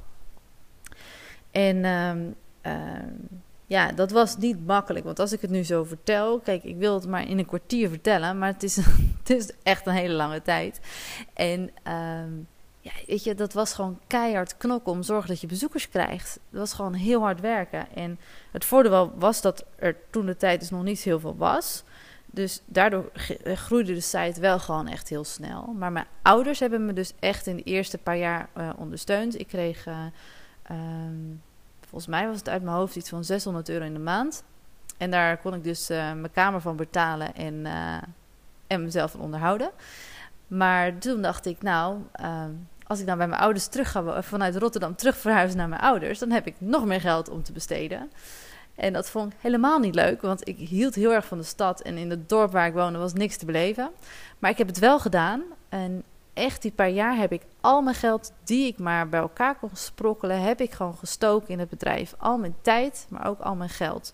En 1.52 1.86
um, 1.86 2.36
ja, 3.72 3.92
dat 3.92 4.12
was 4.12 4.38
niet 4.38 4.66
makkelijk. 4.66 5.06
Want 5.06 5.20
als 5.20 5.32
ik 5.32 5.42
het 5.42 5.50
nu 5.50 5.64
zo 5.64 5.84
vertel, 5.84 6.40
kijk, 6.40 6.64
ik 6.64 6.78
wil 6.78 6.94
het 6.94 7.08
maar 7.08 7.28
in 7.28 7.38
een 7.38 7.46
kwartier 7.46 7.90
vertellen, 7.90 8.38
maar 8.38 8.54
het 8.54 8.64
is, 8.64 8.76
het 9.20 9.30
is 9.30 9.52
echt 9.64 9.86
een 9.86 9.94
hele 9.94 10.14
lange 10.14 10.42
tijd. 10.42 10.80
En 11.34 11.60
um, 11.94 12.48
ja, 12.80 12.92
weet 13.08 13.24
je, 13.24 13.36
dat 13.36 13.54
was 13.54 13.74
gewoon 13.74 14.00
keihard 14.08 14.58
knokken 14.58 14.92
om 14.92 15.04
zorgen 15.04 15.30
dat 15.30 15.42
je 15.42 15.48
bezoekers 15.48 15.90
krijgt. 15.90 16.40
Dat 16.50 16.60
was 16.60 16.74
gewoon 16.74 16.94
heel 16.94 17.22
hard 17.22 17.40
werken. 17.40 17.96
En 17.96 18.20
het 18.52 18.66
voordeel 18.66 19.14
was 19.16 19.42
dat 19.42 19.66
er 19.76 19.96
toen 20.10 20.26
de 20.26 20.38
tijd 20.38 20.60
dus 20.60 20.70
nog 20.70 20.84
niet 20.84 21.00
heel 21.00 21.20
veel 21.20 21.36
was. 21.38 21.84
Dus 22.26 22.62
daardoor 22.66 23.12
groeide 23.44 23.94
de 23.94 24.02
site 24.02 24.42
wel 24.42 24.60
gewoon 24.60 24.88
echt 24.88 25.10
heel 25.10 25.24
snel. 25.24 25.74
Maar 25.78 25.92
mijn 25.92 26.08
ouders 26.22 26.60
hebben 26.60 26.86
me 26.86 26.94
dus 26.94 27.14
echt 27.20 27.48
in 27.48 27.56
de 27.56 27.64
eerste 27.64 27.98
paar 27.98 28.18
jaar 28.18 28.50
uh, 28.58 28.70
ondersteund. 28.78 29.40
Ik 29.40 29.48
kreeg. 29.48 29.86
Uh, 29.86 30.06
um, 30.72 31.42
Volgens 31.92 32.12
mij 32.12 32.28
was 32.28 32.38
het 32.38 32.50
uit 32.50 32.64
mijn 32.64 32.76
hoofd 32.76 32.96
iets 32.96 33.10
van 33.10 33.24
600 33.24 33.70
euro 33.70 33.86
in 33.86 33.94
de 33.94 34.00
maand. 34.00 34.44
En 34.98 35.12
daar 35.12 35.38
kon 35.38 35.54
ik 35.54 35.64
dus 35.64 35.90
uh, 35.90 35.98
mijn 35.98 36.32
kamer 36.32 36.62
van 36.62 36.76
betalen 36.76 37.36
en, 37.36 37.54
uh, 37.54 37.98
en 38.68 38.84
mezelf 38.84 39.12
van 39.12 39.20
onderhouden. 39.20 39.72
Maar 40.48 40.98
toen 40.98 41.22
dacht 41.22 41.46
ik, 41.46 41.62
nou, 41.62 41.98
uh, 42.22 42.44
als 42.84 43.00
ik 43.00 43.06
dan 43.06 43.18
bij 43.18 43.28
mijn 43.28 43.42
ouders 43.42 43.68
terug 43.68 43.92
ga, 43.92 44.22
vanuit 44.22 44.56
Rotterdam 44.56 44.96
terug 44.96 45.18
verhuizen 45.18 45.58
naar 45.58 45.70
mijn 45.70 45.82
ouders, 45.82 46.20
dan 46.20 46.32
heb 46.32 46.48
ik 46.48 46.56
nog 46.58 46.86
meer 46.86 47.02
geld 47.02 47.30
om 47.30 47.44
te 47.44 47.52
besteden. 47.52 48.12
En 48.76 48.94
dat 48.94 49.10
vond 49.10 49.34
ik 49.34 49.40
helemaal 49.42 49.80
niet 49.80 49.96
leuk, 49.96 50.22
want 50.22 50.48
ik 50.48 50.58
hield 50.58 50.96
heel 50.96 51.14
erg 51.14 51.26
van 51.26 51.38
de 51.38 51.44
stad. 51.44 51.82
En 51.82 51.98
in 51.98 52.10
het 52.10 52.30
dorp 52.30 52.52
waar 52.52 52.68
ik 52.68 52.74
woonde 52.74 53.00
was 53.00 53.14
niks 53.14 53.38
te 53.38 53.46
beleven. 53.46 53.90
Maar 54.40 54.52
ik 54.52 54.58
heb 54.58 54.68
het 54.68 54.80
wel 54.80 55.00
gedaan. 55.00 55.44
En 55.70 56.04
echt 56.34 56.62
die 56.62 56.72
paar 56.72 56.90
jaar 56.90 57.18
heb 57.18 57.32
ik 57.32 57.42
al 57.62 57.82
mijn 57.82 57.96
geld 57.96 58.34
die 58.44 58.68
ik 58.68 58.78
maar 58.78 59.10
bij 59.10 59.20
elkaar 59.20 59.56
kon 59.56 59.70
sprokkelen, 59.74 60.42
heb 60.42 60.62
ik 60.62 60.72
gewoon 60.72 60.98
gestoken 60.98 61.50
in 61.50 61.60
het 61.60 61.70
bedrijf. 61.70 62.14
Al 62.18 62.38
mijn 62.38 62.56
tijd, 62.62 63.06
maar 63.10 63.28
ook 63.28 63.40
al 63.40 63.56
mijn 63.56 63.70
geld. 63.70 64.14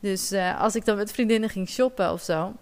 Dus 0.00 0.32
uh, 0.32 0.60
als 0.60 0.76
ik 0.76 0.84
dan 0.84 0.96
met 0.96 1.12
vriendinnen 1.12 1.50
ging 1.50 1.68
shoppen 1.68 2.12
of 2.12 2.22
zo, 2.22 2.52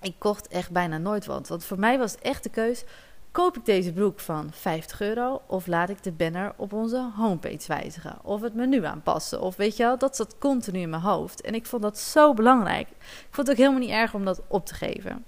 ik 0.00 0.14
kocht 0.18 0.48
echt 0.48 0.70
bijna 0.70 0.98
nooit 0.98 1.26
wat. 1.26 1.48
Want 1.48 1.64
voor 1.64 1.78
mij 1.78 1.98
was 1.98 2.18
echt 2.18 2.42
de 2.42 2.50
keus, 2.50 2.84
koop 3.32 3.56
ik 3.56 3.64
deze 3.64 3.92
broek 3.92 4.20
van 4.20 4.48
50 4.52 5.00
euro 5.00 5.42
of 5.46 5.66
laat 5.66 5.88
ik 5.88 6.02
de 6.02 6.12
banner 6.12 6.52
op 6.56 6.72
onze 6.72 7.10
homepage 7.16 7.66
wijzigen 7.66 8.18
of 8.22 8.40
het 8.40 8.54
menu 8.54 8.84
aanpassen 8.84 9.40
of 9.40 9.56
weet 9.56 9.76
je 9.76 9.82
wel, 9.82 9.98
dat 9.98 10.16
zat 10.16 10.36
continu 10.38 10.78
in 10.78 10.90
mijn 10.90 11.02
hoofd 11.02 11.40
en 11.40 11.54
ik 11.54 11.66
vond 11.66 11.82
dat 11.82 11.98
zo 11.98 12.34
belangrijk. 12.34 12.88
Ik 12.88 13.26
vond 13.30 13.46
het 13.46 13.50
ook 13.50 13.62
helemaal 13.62 13.80
niet 13.80 13.90
erg 13.90 14.14
om 14.14 14.24
dat 14.24 14.42
op 14.48 14.66
te 14.66 14.74
geven. 14.74 15.24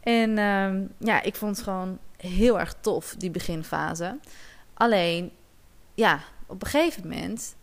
En 0.00 0.38
ehm, 0.38 0.82
ja, 0.98 1.22
ik 1.22 1.36
vond 1.36 1.56
het 1.56 1.64
gewoon 1.64 1.98
heel 2.28 2.58
erg 2.60 2.74
tof, 2.80 3.14
die 3.18 3.30
beginfase. 3.30 4.18
Alleen, 4.74 5.32
ja, 5.94 6.20
op 6.46 6.62
een 6.62 6.68
gegeven 6.68 7.08
moment, 7.08 7.56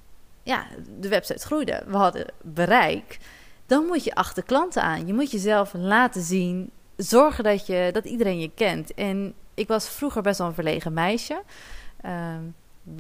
ja, 0.44 0.66
de 1.00 1.08
website 1.08 1.46
groeide. 1.46 1.84
We 1.88 1.98
hadden 1.98 2.26
bereik. 2.42 3.18
Dan 3.66 3.86
moet 3.86 4.04
je 4.04 4.16
achter 4.16 4.44
klanten 4.44 4.82
aan. 4.82 5.08
Je 5.08 5.14
moet 5.14 5.32
jezelf 5.32 5.74
laten 5.74 6.22
zien. 6.22 6.72
Zorgen 6.96 7.44
dat, 7.44 7.68
je, 7.68 7.90
dat 7.92 8.06
iedereen 8.06 8.40
je 8.40 8.52
kent. 8.56 8.94
En 8.94 9.34
ik 9.54 9.68
was 9.68 9.90
vroeger 9.90 10.22
best 10.22 10.38
wel 10.38 10.48
een 10.48 10.54
verlegen 10.54 10.94
meisje. 10.94 11.44
Ehm, 12.02 12.44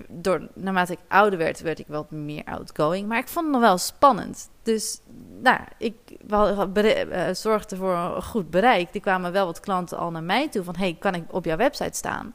door, 0.08 0.48
naarmate 0.54 0.94
ik 0.94 1.00
ouder 1.08 1.39
werd, 1.39 1.62
werd 1.62 1.80
ik 1.80 1.88
wel 1.88 2.08
meer 2.10 2.44
outgoing. 2.44 3.08
Maar 3.08 3.18
ik 3.18 3.28
vond 3.28 3.46
het 3.46 3.54
nog 3.54 3.63
wel 3.63 3.78
spannend. 3.78 4.50
Dus 4.63 5.00
nou, 5.41 5.60
ik 5.77 5.96
uh, 6.29 7.27
zorgde 7.31 7.75
voor 7.75 7.93
een 7.93 8.24
goed 8.24 8.50
bereik. 8.50 8.96
Er 8.96 9.01
kwamen 9.01 9.31
wel 9.31 9.46
wat 9.46 9.60
klanten 9.60 9.98
al 9.98 10.12
naar 10.12 10.24
mij 10.24 10.50
toe 10.50 10.63
van... 10.63 10.75
hey, 10.77 10.96
kan 11.00 11.15
ik 11.15 11.24
op 11.34 11.46
jouw 11.46 11.58
website 11.58 11.98
staan? 11.98 12.34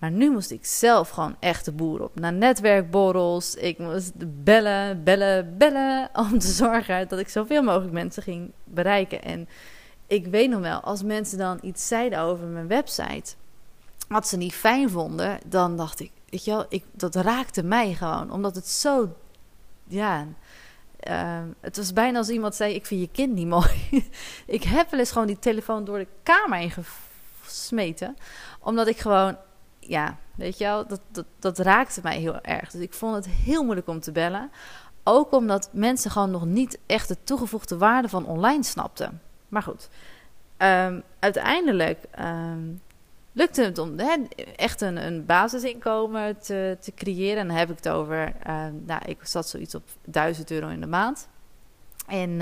Maar 0.00 0.10
nu 0.10 0.30
moest 0.30 0.50
ik 0.50 0.66
zelf 0.66 1.08
gewoon 1.08 1.36
echt 1.40 1.64
de 1.64 1.72
boer 1.72 2.02
op. 2.02 2.18
Naar 2.18 2.32
netwerkborrels. 2.32 3.54
Ik 3.54 3.78
moest 3.78 4.12
bellen, 4.44 5.04
bellen, 5.04 5.56
bellen. 5.58 6.10
Om 6.32 6.38
te 6.38 6.48
zorgen 6.48 7.08
dat 7.08 7.18
ik 7.18 7.28
zoveel 7.28 7.62
mogelijk 7.62 7.92
mensen 7.92 8.22
ging 8.22 8.52
bereiken. 8.64 9.22
En 9.22 9.48
ik 10.06 10.26
weet 10.26 10.50
nog 10.50 10.60
wel, 10.60 10.80
als 10.80 11.02
mensen 11.02 11.38
dan 11.38 11.58
iets 11.62 11.88
zeiden 11.88 12.18
over 12.18 12.46
mijn 12.46 12.66
website. 12.66 13.34
wat 14.08 14.28
ze 14.28 14.36
niet 14.36 14.54
fijn 14.54 14.90
vonden. 14.90 15.38
dan 15.46 15.76
dacht 15.76 16.00
ik, 16.00 16.10
weet 16.30 16.44
je 16.44 16.50
wel, 16.50 16.66
ik, 16.68 16.84
dat 16.92 17.14
raakte 17.14 17.62
mij 17.62 17.94
gewoon. 17.94 18.32
Omdat 18.32 18.54
het 18.54 18.68
zo. 18.68 19.16
Ja. 19.86 20.26
Uh, 21.08 21.38
het 21.60 21.76
was 21.76 21.92
bijna 21.92 22.18
als 22.18 22.28
iemand 22.28 22.54
zei: 22.54 22.74
Ik 22.74 22.86
vind 22.86 23.00
je 23.00 23.08
kind 23.12 23.34
niet 23.34 23.46
mooi. 23.46 23.70
ik 24.46 24.62
heb 24.62 24.90
wel 24.90 25.00
eens 25.00 25.12
gewoon 25.12 25.26
die 25.26 25.38
telefoon 25.38 25.84
door 25.84 25.98
de 25.98 26.06
kamer 26.22 26.58
heen 26.58 26.72
gesmeten. 27.42 28.16
Omdat 28.60 28.86
ik 28.86 28.98
gewoon 28.98 29.36
ja, 29.90 30.16
weet 30.34 30.58
je 30.58 30.64
wel, 30.64 30.86
dat, 30.86 31.00
dat, 31.10 31.24
dat 31.38 31.58
raakte 31.58 32.00
mij 32.02 32.18
heel 32.18 32.40
erg. 32.40 32.70
Dus 32.70 32.80
ik 32.80 32.92
vond 32.92 33.14
het 33.14 33.28
heel 33.28 33.62
moeilijk 33.62 33.88
om 33.88 34.00
te 34.00 34.12
bellen. 34.12 34.50
Ook 35.04 35.32
omdat 35.32 35.68
mensen 35.72 36.10
gewoon 36.10 36.30
nog 36.30 36.44
niet 36.44 36.78
echt 36.86 37.08
de 37.08 37.16
toegevoegde 37.24 37.78
waarde 37.78 38.08
van 38.08 38.26
online 38.26 38.62
snapten. 38.62 39.20
Maar 39.48 39.62
goed, 39.62 39.88
um, 40.58 41.02
uiteindelijk 41.18 42.04
um, 42.18 42.80
lukte 43.32 43.62
het 43.62 43.78
om 43.78 43.98
echt 44.56 44.80
een, 44.80 45.26
basisinkomen 45.26 46.38
te, 46.38 46.76
te 46.80 46.94
creëren. 46.94 47.38
En 47.38 47.46
dan 47.46 47.56
heb 47.56 47.70
ik 47.70 47.76
het 47.76 47.88
over, 47.88 48.32
um, 48.48 48.82
nou, 48.86 49.02
ik 49.04 49.18
zat 49.22 49.48
zoiets 49.48 49.74
op 49.74 49.82
1000 50.04 50.50
euro 50.50 50.68
in 50.68 50.80
de 50.80 50.86
maand. 50.86 51.28
En 52.06 52.40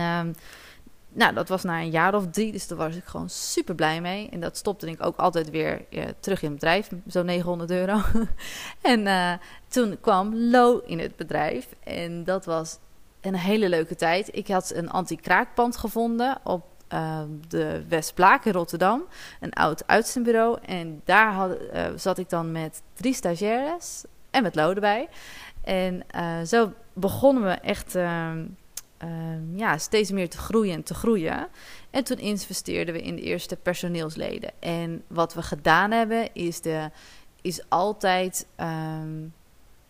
nou, 1.18 1.34
dat 1.34 1.48
was 1.48 1.62
na 1.62 1.80
een 1.80 1.90
jaar 1.90 2.14
of 2.14 2.30
drie, 2.30 2.52
dus 2.52 2.66
daar 2.66 2.78
was 2.78 2.96
ik 2.96 3.04
gewoon 3.04 3.30
super 3.30 3.74
blij 3.74 4.00
mee. 4.00 4.28
En 4.28 4.40
dat 4.40 4.56
stopte 4.56 4.90
ik 4.90 5.04
ook 5.04 5.16
altijd 5.16 5.50
weer 5.50 5.84
uh, 5.90 6.04
terug 6.20 6.42
in 6.42 6.50
het 6.50 6.60
bedrijf, 6.60 6.90
zo'n 7.06 7.24
900 7.24 7.70
euro. 7.70 8.00
en 8.80 9.00
uh, 9.06 9.32
toen 9.68 9.98
kwam 10.00 10.34
Lo 10.34 10.78
in 10.86 10.98
het 10.98 11.16
bedrijf 11.16 11.68
en 11.84 12.24
dat 12.24 12.44
was 12.44 12.78
een 13.20 13.34
hele 13.34 13.68
leuke 13.68 13.96
tijd. 13.96 14.28
Ik 14.36 14.48
had 14.48 14.72
een 14.74 14.90
anti-kraakpand 14.90 15.76
gevonden 15.76 16.38
op 16.44 16.64
uh, 16.92 17.20
de 17.48 17.84
Westplaak 17.88 18.44
in 18.44 18.52
Rotterdam, 18.52 19.04
een 19.40 19.52
oud 19.52 19.86
uitzendbureau. 19.86 20.58
En 20.64 21.00
daar 21.04 21.32
had, 21.32 21.56
zat 21.96 22.18
ik 22.18 22.28
dan 22.28 22.52
met 22.52 22.82
drie 22.94 23.14
stagiaires 23.14 24.04
en 24.30 24.42
met 24.42 24.54
Lo 24.54 24.72
erbij. 24.72 25.08
En 25.64 26.06
zo 26.46 26.72
begonnen 26.92 27.42
we 27.42 27.50
echt 27.50 27.94
ehm, 27.94 28.44
um, 29.02 29.56
ja, 29.56 29.78
steeds 29.78 30.10
meer 30.10 30.28
te 30.28 30.38
groeien 30.38 30.74
en 30.74 30.82
te 30.82 30.94
groeien. 30.94 31.48
En 31.90 32.04
toen 32.04 32.18
investeerden 32.18 32.94
we 32.94 33.02
in 33.02 33.16
de 33.16 33.22
eerste 33.22 33.56
personeelsleden. 33.56 34.50
En 34.58 35.02
wat 35.06 35.34
we 35.34 35.42
gedaan 35.42 35.90
hebben, 35.90 36.34
is, 36.34 36.60
de, 36.60 36.90
is 37.42 37.62
altijd 37.68 38.46
um, 38.56 39.34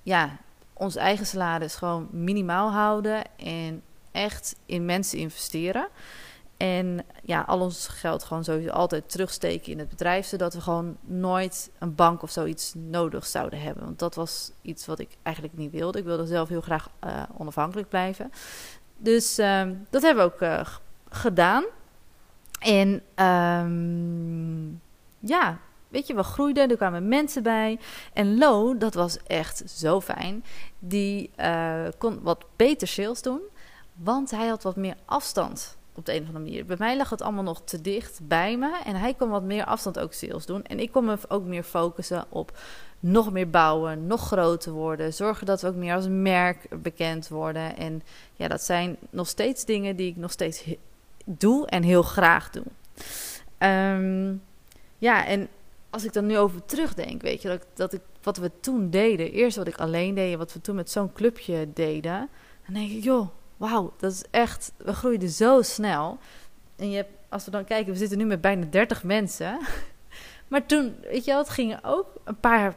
ja, 0.02 0.36
ons 0.72 0.96
eigen 0.96 1.26
salaris 1.26 1.74
gewoon 1.74 2.08
minimaal 2.10 2.70
houden. 2.70 3.36
En 3.36 3.82
echt 4.12 4.56
in 4.66 4.84
mensen 4.84 5.18
investeren. 5.18 5.88
En 6.58 7.04
ja, 7.22 7.40
al 7.40 7.60
ons 7.60 7.88
geld 7.88 8.24
gewoon 8.24 8.44
sowieso 8.44 8.70
altijd 8.70 9.10
terugsteken 9.10 9.72
in 9.72 9.78
het 9.78 9.88
bedrijf. 9.88 10.26
Zodat 10.26 10.54
we 10.54 10.60
gewoon 10.60 10.96
nooit 11.00 11.70
een 11.78 11.94
bank 11.94 12.22
of 12.22 12.30
zoiets 12.30 12.72
nodig 12.74 13.26
zouden 13.26 13.60
hebben. 13.60 13.84
Want 13.84 13.98
dat 13.98 14.14
was 14.14 14.50
iets 14.62 14.86
wat 14.86 14.98
ik 14.98 15.16
eigenlijk 15.22 15.56
niet 15.56 15.70
wilde. 15.70 15.98
Ik 15.98 16.04
wilde 16.04 16.26
zelf 16.26 16.48
heel 16.48 16.60
graag 16.60 16.88
uh, 17.04 17.22
onafhankelijk 17.36 17.88
blijven. 17.88 18.32
Dus 18.96 19.38
um, 19.38 19.86
dat 19.90 20.02
hebben 20.02 20.24
we 20.24 20.32
ook 20.32 20.40
uh, 20.40 20.66
gedaan. 21.08 21.64
En 22.58 23.02
um, 23.26 24.80
ja, 25.18 25.58
weet 25.88 26.06
je, 26.06 26.14
we 26.14 26.22
groeiden, 26.22 26.70
er 26.70 26.76
kwamen 26.76 27.08
mensen 27.08 27.42
bij. 27.42 27.78
En 28.12 28.38
Lo, 28.38 28.78
dat 28.78 28.94
was 28.94 29.22
echt 29.22 29.62
zo 29.66 30.00
fijn. 30.00 30.44
Die 30.78 31.30
uh, 31.36 31.84
kon 31.98 32.22
wat 32.22 32.44
beter 32.56 32.88
sales 32.88 33.22
doen, 33.22 33.40
want 33.94 34.30
hij 34.30 34.46
had 34.46 34.62
wat 34.62 34.76
meer 34.76 34.96
afstand 35.04 35.77
op 35.98 36.06
de 36.06 36.14
een 36.14 36.22
of 36.22 36.26
andere 36.26 36.44
manier. 36.44 36.64
Bij 36.64 36.76
mij 36.78 36.96
lag 36.96 37.10
het 37.10 37.22
allemaal 37.22 37.42
nog 37.42 37.62
te 37.64 37.80
dicht 37.80 38.20
bij 38.22 38.56
me. 38.56 38.80
En 38.84 38.94
hij 38.94 39.14
kon 39.14 39.28
wat 39.28 39.42
meer 39.42 39.64
afstand 39.64 39.98
ook 39.98 40.12
sales 40.12 40.46
doen. 40.46 40.64
En 40.64 40.80
ik 40.80 40.92
kon 40.92 41.04
me 41.04 41.16
ook 41.28 41.44
meer 41.44 41.62
focussen 41.62 42.24
op 42.28 42.58
nog 43.00 43.32
meer 43.32 43.50
bouwen, 43.50 44.06
nog 44.06 44.26
groter 44.26 44.72
worden. 44.72 45.14
Zorgen 45.14 45.46
dat 45.46 45.60
we 45.60 45.68
ook 45.68 45.74
meer 45.74 45.94
als 45.94 46.06
merk 46.08 46.82
bekend 46.82 47.28
worden. 47.28 47.76
En 47.76 48.02
ja, 48.36 48.48
dat 48.48 48.62
zijn 48.62 48.96
nog 49.10 49.28
steeds 49.28 49.64
dingen 49.64 49.96
die 49.96 50.10
ik 50.10 50.16
nog 50.16 50.30
steeds 50.30 50.64
doe 51.24 51.66
en 51.66 51.82
heel 51.82 52.02
graag 52.02 52.50
doe. 52.50 52.64
Um, 53.68 54.42
ja, 54.98 55.26
en 55.26 55.48
als 55.90 56.04
ik 56.04 56.12
dan 56.12 56.26
nu 56.26 56.38
over 56.38 56.64
terugdenk, 56.64 57.22
weet 57.22 57.42
je, 57.42 57.48
dat, 57.48 57.66
dat 57.74 57.92
ik 57.92 58.00
wat 58.22 58.36
we 58.36 58.50
toen 58.60 58.90
deden, 58.90 59.32
eerst 59.32 59.56
wat 59.56 59.66
ik 59.66 59.76
alleen 59.76 60.14
deed, 60.14 60.36
wat 60.36 60.52
we 60.52 60.60
toen 60.60 60.74
met 60.74 60.90
zo'n 60.90 61.12
clubje 61.12 61.68
deden, 61.74 62.28
dan 62.64 62.74
denk 62.74 62.90
ik, 62.90 63.04
joh, 63.04 63.28
wauw, 63.58 63.92
dat 63.98 64.12
is 64.12 64.24
echt, 64.30 64.72
we 64.76 64.94
groeiden 64.94 65.28
zo 65.28 65.62
snel. 65.62 66.18
En 66.76 66.90
je 66.90 66.96
hebt, 66.96 67.10
als 67.28 67.44
we 67.44 67.50
dan 67.50 67.64
kijken, 67.64 67.92
we 67.92 67.98
zitten 67.98 68.18
nu 68.18 68.24
met 68.24 68.40
bijna 68.40 68.66
30 68.70 69.04
mensen. 69.04 69.58
Maar 70.48 70.66
toen, 70.66 70.96
weet 71.02 71.24
je 71.24 71.30
wel, 71.30 71.40
het 71.40 71.48
gingen 71.48 71.84
ook 71.84 72.06
een 72.24 72.40
paar, 72.40 72.74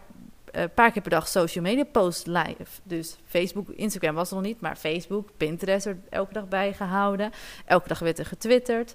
uh, 0.55 0.63
paar 0.73 0.91
keer 0.91 1.01
per 1.01 1.11
dag 1.11 1.27
social 1.27 1.63
media 1.63 1.83
posts 1.83 2.25
live. 2.25 2.81
Dus 2.83 3.17
Facebook, 3.25 3.69
Instagram 3.69 4.15
was 4.15 4.29
er 4.29 4.35
nog 4.35 4.45
niet, 4.45 4.61
maar 4.61 4.75
Facebook, 4.75 5.29
Pinterest 5.37 5.85
werd 5.85 5.97
elke 6.09 6.33
dag 6.33 6.47
bijgehouden. 6.47 7.31
Elke 7.65 7.87
dag 7.87 7.99
werd 7.99 8.19
er 8.19 8.25
getwitterd. 8.25 8.93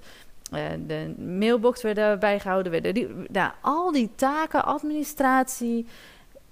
Uh, 0.53 0.63
de 0.87 1.15
mailbox 1.19 1.83
werd 1.83 1.99
erbij 1.99 2.41
gehouden. 2.41 2.73
Werden 2.73 2.95
die, 2.95 3.09
nou, 3.29 3.53
al 3.61 3.93
die 3.93 4.11
taken, 4.15 4.65
administratie, 4.65 5.87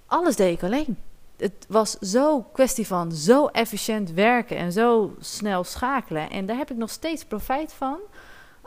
alles 0.05 0.35
deed 0.35 0.53
ik 0.53 0.63
alleen 0.63 0.97
het 1.37 1.65
was 1.67 1.91
zo 1.91 2.41
kwestie 2.41 2.87
van 2.87 3.11
zo 3.11 3.47
efficiënt 3.47 4.11
werken 4.11 4.57
en 4.57 4.71
zo 4.71 5.15
snel 5.19 5.63
schakelen. 5.63 6.29
En 6.29 6.45
daar 6.45 6.57
heb 6.57 6.71
ik 6.71 6.77
nog 6.77 6.89
steeds 6.89 7.25
profijt 7.25 7.73
van 7.73 7.99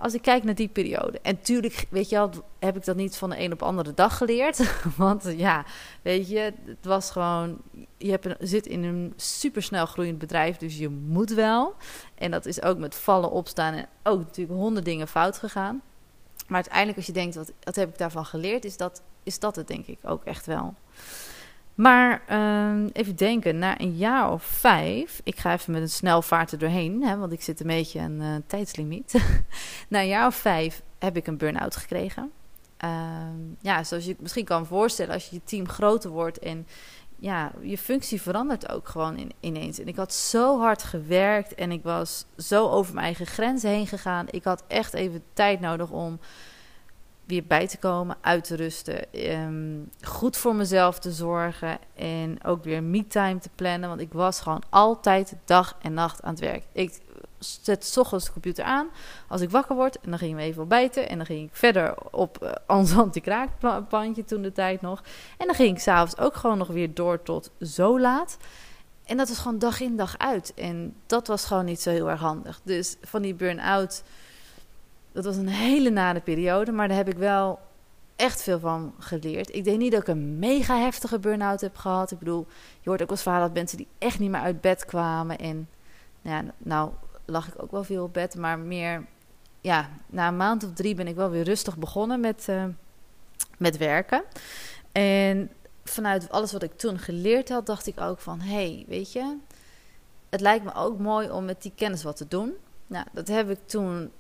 als 0.01 0.15
ik 0.15 0.23
kijk 0.23 0.45
naar 0.45 0.55
die 0.55 0.69
periode. 0.69 1.19
En 1.23 1.41
tuurlijk, 1.41 1.87
weet 1.91 2.09
je 2.09 2.17
wel, 2.17 2.31
heb 2.59 2.77
ik 2.77 2.85
dat 2.85 2.97
niet 2.97 3.17
van 3.17 3.31
de 3.31 3.41
een 3.41 3.53
op 3.53 3.59
de 3.59 3.65
andere 3.65 3.95
dag 3.95 4.17
geleerd. 4.17 4.75
Want 4.97 5.33
ja, 5.37 5.65
weet 6.03 6.29
je, 6.29 6.53
het 6.65 6.85
was 6.85 7.11
gewoon... 7.11 7.59
Je 7.97 8.11
hebt 8.11 8.35
zit 8.39 8.67
in 8.67 8.85
een 8.85 9.13
supersnel 9.17 9.87
groeiend 9.87 10.19
bedrijf, 10.19 10.57
dus 10.57 10.79
je 10.79 10.89
moet 10.89 11.31
wel. 11.31 11.75
En 12.15 12.31
dat 12.31 12.47
is 12.47 12.63
ook 12.63 12.79
met 12.79 12.95
vallen, 12.95 13.31
opstaan 13.31 13.75
en 13.75 13.89
ook 14.03 14.19
natuurlijk 14.19 14.59
honderd 14.59 14.85
dingen 14.85 15.09
fout 15.09 15.39
gegaan. 15.39 15.83
Maar 16.47 16.57
uiteindelijk 16.57 16.97
als 16.97 17.07
je 17.07 17.13
denkt, 17.13 17.35
wat, 17.35 17.53
wat 17.63 17.77
heb 17.77 17.89
ik 17.89 17.99
daarvan 17.99 18.25
geleerd, 18.25 18.65
is 18.65 18.77
dat, 18.77 19.03
is 19.23 19.39
dat 19.39 19.57
het 19.57 19.69
denk 19.69 19.87
ik 19.87 19.99
ook 20.03 20.25
echt 20.25 20.47
wel. 20.47 20.75
Maar 21.79 22.23
uh, 22.31 22.91
even 22.93 23.17
denken, 23.17 23.59
na 23.59 23.81
een 23.81 23.97
jaar 23.97 24.33
of 24.33 24.43
vijf, 24.43 25.21
ik 25.25 25.39
ga 25.39 25.53
even 25.53 25.73
met 25.73 25.83
een 25.83 25.89
snelvaart 25.89 26.53
er 26.53 26.59
doorheen, 26.59 27.03
hè, 27.03 27.17
want 27.17 27.33
ik 27.33 27.43
zit 27.43 27.61
een 27.61 27.67
beetje 27.67 28.01
aan 28.01 28.23
uh, 28.23 28.35
tijdslimiet. 28.47 29.13
na 29.89 30.01
een 30.01 30.09
jaar 30.09 30.27
of 30.27 30.35
vijf 30.35 30.83
heb 30.99 31.17
ik 31.17 31.27
een 31.27 31.37
burn-out 31.37 31.77
gekregen. 31.77 32.31
Uh, 32.85 32.91
ja, 33.61 33.85
zoals 33.85 34.05
je 34.05 34.17
misschien 34.19 34.45
kan 34.45 34.67
voorstellen, 34.67 35.15
als 35.15 35.29
je 35.29 35.35
je 35.35 35.43
team 35.45 35.69
groter 35.69 36.11
wordt 36.11 36.39
en 36.39 36.67
ja, 37.17 37.53
je 37.63 37.79
functie 37.79 38.23
verandert 38.23 38.69
ook 38.73 38.89
gewoon 38.89 39.17
in, 39.17 39.33
ineens. 39.41 39.79
En 39.79 39.89
ik 39.89 39.97
had 39.97 40.15
zo 40.15 40.61
hard 40.61 40.83
gewerkt 40.83 41.55
en 41.55 41.73
ik 41.73 41.83
was 41.83 42.25
zo 42.37 42.69
over 42.69 42.95
mijn 42.95 43.07
eigen 43.07 43.27
grenzen 43.27 43.71
heen 43.71 43.87
gegaan. 43.87 44.27
Ik 44.31 44.45
had 44.45 44.65
echt 44.67 44.95
even 44.95 45.23
tijd 45.33 45.61
nodig 45.61 45.91
om 45.91 46.19
weer 47.29 47.45
bij 47.47 47.67
te 47.67 47.79
komen, 47.79 48.17
uit 48.21 48.45
te 48.45 48.57
rusten, 48.57 49.31
um, 49.31 49.91
goed 50.03 50.37
voor 50.37 50.55
mezelf 50.55 50.99
te 50.99 51.13
zorgen 51.13 51.79
en 51.95 52.45
ook 52.45 52.65
weer 52.65 52.83
me-time 52.83 53.39
te 53.39 53.51
plannen. 53.55 53.89
Want 53.89 54.01
ik 54.01 54.13
was 54.13 54.41
gewoon 54.41 54.63
altijd 54.69 55.35
dag 55.45 55.77
en 55.83 55.95
nacht 55.95 56.23
aan 56.23 56.31
het 56.31 56.41
werk. 56.41 56.65
Ik, 56.73 57.01
zet 57.39 57.85
s 57.85 57.97
ochtends 57.97 58.25
de 58.25 58.33
computer 58.33 58.65
aan. 58.65 58.89
Als 59.29 59.41
ik 59.41 59.51
wakker 59.51 59.77
word, 59.77 60.01
en 60.01 60.11
dan 60.11 60.19
gingen 60.19 60.37
we 60.37 60.43
even 60.43 60.61
ontbijten. 60.61 61.09
En 61.09 61.17
dan 61.17 61.27
ging 61.27 61.49
ik 61.49 61.57
verder 61.57 61.95
op 62.11 62.39
uh, 62.43 62.51
ons 62.67 62.97
anti-kraakpandje 62.99 64.25
toen 64.25 64.43
de 64.43 64.53
tijd 64.53 64.81
nog. 64.81 65.03
En 65.37 65.47
dan 65.47 65.55
ging 65.55 65.77
ik 65.77 65.83
s'avonds 65.83 66.19
ook 66.19 66.35
gewoon 66.35 66.59
nog 66.59 66.69
weer 66.69 66.95
door 66.95 67.23
tot 67.23 67.51
zo 67.61 68.01
laat. 68.01 68.37
En 69.05 69.17
dat 69.17 69.29
was 69.29 69.39
gewoon 69.39 69.59
dag 69.59 69.81
in 69.81 69.97
dag 69.97 70.19
uit. 70.19 70.53
En 70.55 70.95
dat 71.07 71.27
was 71.27 71.45
gewoon 71.45 71.65
niet 71.65 71.81
zo 71.81 71.91
heel 71.91 72.11
erg 72.11 72.21
handig. 72.21 72.61
Dus 72.65 72.97
van 73.03 73.23
die 73.23 73.35
burn-out, 73.35 74.03
dat 75.25 75.35
was 75.35 75.37
een 75.37 75.49
hele 75.49 75.91
nare 75.91 76.21
periode. 76.21 76.73
Maar 76.73 76.89
daar 76.89 76.97
heb 76.97 77.09
ik 77.09 77.17
wel 77.17 77.59
echt 78.17 78.43
veel 78.43 78.59
van 78.59 78.95
geleerd. 78.99 79.55
Ik 79.55 79.65
denk 79.65 79.79
niet 79.79 79.93
dat 79.93 80.01
ik 80.01 80.09
een 80.09 80.39
mega 80.39 80.79
heftige 80.79 81.19
burn-out 81.19 81.61
heb 81.61 81.77
gehad. 81.77 82.11
Ik 82.11 82.19
bedoel, 82.19 82.47
je 82.81 82.89
hoort 82.89 83.03
ook 83.03 83.11
eens 83.11 83.23
verhalen 83.23 83.47
dat 83.47 83.57
mensen 83.57 83.77
die 83.77 83.89
echt 83.99 84.19
niet 84.19 84.31
meer 84.31 84.41
uit 84.41 84.61
bed 84.61 84.85
kwamen. 84.85 85.39
En 85.39 85.69
nou, 86.23 86.45
ja, 86.45 86.53
nou 86.59 86.91
lag 87.25 87.49
ik 87.49 87.63
ook 87.63 87.71
wel 87.71 87.85
veel 87.85 88.05
op 88.05 88.13
bed, 88.13 88.37
maar 88.37 88.59
meer... 88.59 89.07
Ja, 89.61 89.89
na 90.07 90.29
een 90.29 90.37
maand 90.37 90.65
of 90.65 90.73
drie 90.73 90.95
ben 90.95 91.07
ik 91.07 91.15
wel 91.15 91.31
weer 91.31 91.45
rustig 91.45 91.77
begonnen 91.77 92.21
met, 92.21 92.47
uh, 92.51 92.65
met 93.59 93.77
werken. 93.77 94.23
En 94.93 95.51
vanuit 95.85 96.31
alles 96.31 96.53
wat 96.53 96.63
ik 96.63 96.77
toen 96.77 96.99
geleerd 96.99 97.49
had, 97.49 97.67
dacht 97.67 97.87
ik 97.87 98.01
ook 98.01 98.19
van... 98.19 98.41
hey, 98.41 98.85
weet 98.89 99.13
je, 99.13 99.37
het 100.29 100.41
lijkt 100.41 100.65
me 100.65 100.75
ook 100.75 100.99
mooi 100.99 101.31
om 101.31 101.45
met 101.45 101.63
die 101.63 101.73
kennis 101.75 102.03
wat 102.03 102.17
te 102.17 102.29
doen. 102.29 102.53
Nou, 102.87 103.07
dat 103.13 103.29
heb 103.29 103.51
ik 103.51 103.59
toen 103.67 104.11